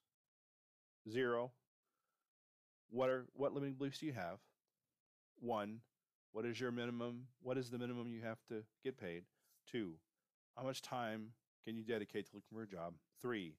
Zero 1.10 1.52
what 2.93 3.10
are 3.10 3.26
what 3.34 3.54
limiting 3.54 3.74
beliefs 3.74 3.98
do 4.00 4.06
you 4.06 4.13
have? 4.13 4.38
One, 5.39 5.80
what 6.32 6.46
is 6.46 6.60
your 6.60 6.72
minimum? 6.72 7.26
What 7.41 7.58
is 7.58 7.69
the 7.69 7.80
minimum 7.80 8.13
you 8.13 8.22
have 8.22 8.38
to 8.50 8.63
get 8.84 8.98
paid? 8.98 9.24
Two, 9.69 9.93
how 10.56 10.63
much 10.63 10.82
time 10.82 11.30
can 11.65 11.76
you 11.76 11.84
dedicate 11.84 12.28
to 12.28 12.36
looking 12.36 12.56
for 12.56 12.62
a 12.62 12.67
job? 12.67 12.93
Three, 13.22 13.56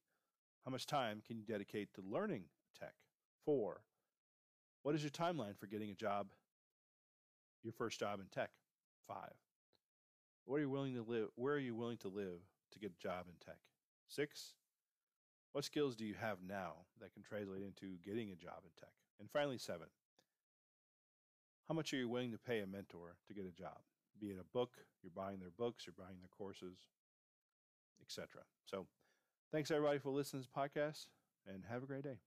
how 0.64 0.70
much 0.70 0.86
time 0.86 1.20
can 1.26 1.36
you 1.36 1.44
dedicate 1.44 1.92
to 1.94 2.02
learning 2.08 2.44
tech? 2.78 2.94
Four, 3.44 3.82
what 4.82 4.94
is 4.94 5.02
your 5.02 5.10
timeline 5.10 5.58
for 5.58 5.66
getting 5.66 5.90
a 5.90 5.94
job, 5.94 6.28
your 7.64 7.72
first 7.72 7.98
job 7.98 8.20
in 8.20 8.26
tech? 8.26 8.50
Five, 9.08 9.34
where 10.44 10.58
are 10.58 10.62
you 10.62 10.70
willing 10.70 10.94
to 10.94 11.02
live? 11.02 11.28
Where 11.36 11.54
are 11.54 11.58
you 11.58 11.74
willing 11.74 11.98
to 11.98 12.08
live 12.08 12.40
to 12.72 12.78
get 12.78 12.92
a 12.92 13.02
job 13.02 13.26
in 13.28 13.34
tech? 13.44 13.58
Six, 14.08 14.54
what 15.52 15.64
skills 15.64 15.96
do 15.96 16.04
you 16.04 16.14
have 16.20 16.38
now 16.46 16.74
that 17.00 17.12
can 17.12 17.22
translate 17.22 17.62
into 17.62 17.96
getting 18.04 18.30
a 18.30 18.36
job 18.36 18.60
in 18.64 18.70
tech? 18.78 18.92
And 19.20 19.30
finally, 19.30 19.58
seven, 19.58 19.86
how 21.68 21.74
much 21.74 21.92
are 21.92 21.96
you 21.96 22.08
willing 22.08 22.32
to 22.32 22.38
pay 22.38 22.60
a 22.60 22.66
mentor 22.66 23.16
to 23.28 23.34
get 23.34 23.46
a 23.46 23.50
job? 23.50 23.78
Be 24.20 24.28
it 24.28 24.38
a 24.40 24.52
book, 24.52 24.76
you're 25.02 25.12
buying 25.14 25.40
their 25.40 25.50
books, 25.56 25.86
you're 25.86 25.94
buying 25.96 26.18
their 26.20 26.28
courses, 26.36 26.78
etc. 28.02 28.42
So, 28.66 28.86
thanks 29.50 29.70
everybody 29.70 29.98
for 29.98 30.10
listening 30.10 30.42
to 30.42 30.48
this 30.48 30.56
podcast, 30.56 31.06
and 31.52 31.64
have 31.68 31.82
a 31.82 31.86
great 31.86 32.04
day. 32.04 32.18